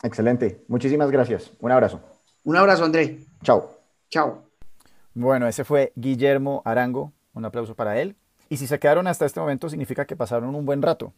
[0.03, 0.65] Excelente.
[0.69, 1.51] Muchísimas gracias.
[1.61, 2.01] Un abrazo.
[2.45, 3.19] Un abrazo, André.
[3.43, 3.79] Chao.
[4.09, 4.45] Chao.
[5.15, 7.13] Bueno, ese fue Guillermo Arango.
[7.35, 8.17] Un aplauso para él.
[8.49, 11.13] Y si se quedaron hasta este momento significa que pasaron un buen rato.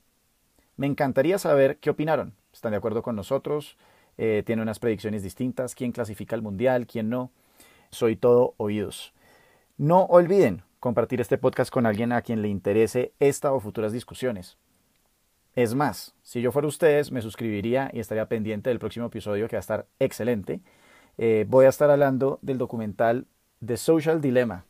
[0.76, 2.34] Me encantaría saber qué opinaron.
[2.52, 3.76] ¿Están de acuerdo con nosotros?
[4.18, 5.74] Eh, ¿Tienen unas predicciones distintas?
[5.74, 6.86] ¿Quién clasifica al Mundial?
[6.86, 7.30] ¿Quién no?
[7.90, 9.12] Soy todo oídos.
[9.78, 14.58] No olviden compartir este podcast con alguien a quien le interese esta o futuras discusiones.
[15.54, 19.56] Es más, si yo fuera ustedes, me suscribiría y estaría pendiente del próximo episodio que
[19.56, 20.60] va a estar excelente.
[21.18, 23.26] Eh, voy a estar hablando del documental
[23.64, 24.64] The Social Dilemma,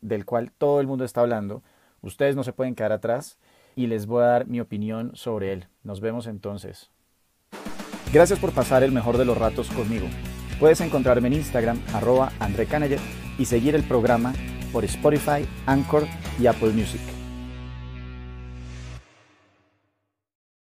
[0.00, 1.62] del cual todo el mundo está hablando.
[2.02, 3.38] Ustedes no se pueden quedar atrás
[3.76, 5.68] y les voy a dar mi opinión sobre él.
[5.84, 6.90] Nos vemos entonces.
[8.12, 10.06] Gracias por pasar el mejor de los ratos conmigo.
[10.58, 12.66] Puedes encontrarme en Instagram, arroba André
[13.38, 14.32] y seguir el programa
[14.72, 16.06] por Spotify, Anchor
[16.40, 17.19] y Apple Music.